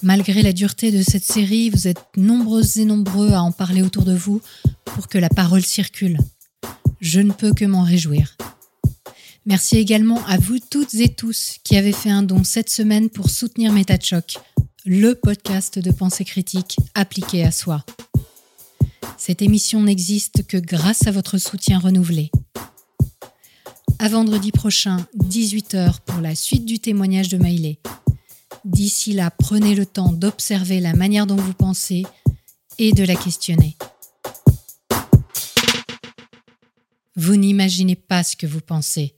[0.00, 4.04] Malgré la dureté de cette série, vous êtes nombreuses et nombreux à en parler autour
[4.04, 4.40] de vous
[4.84, 6.18] pour que la parole circule.
[7.00, 8.36] Je ne peux que m'en réjouir.
[9.44, 13.28] Merci également à vous toutes et tous qui avez fait un don cette semaine pour
[13.28, 14.38] soutenir Choc,
[14.84, 17.84] le podcast de pensée critique appliqué à soi.
[19.18, 22.30] Cette émission n'existe que grâce à votre soutien renouvelé.
[23.98, 27.78] À vendredi prochain, 18h, pour la suite du témoignage de Maïlé.
[28.64, 32.04] D'ici là, prenez le temps d'observer la manière dont vous pensez
[32.78, 33.76] et de la questionner.
[37.16, 39.16] Vous n'imaginez pas ce que vous pensez.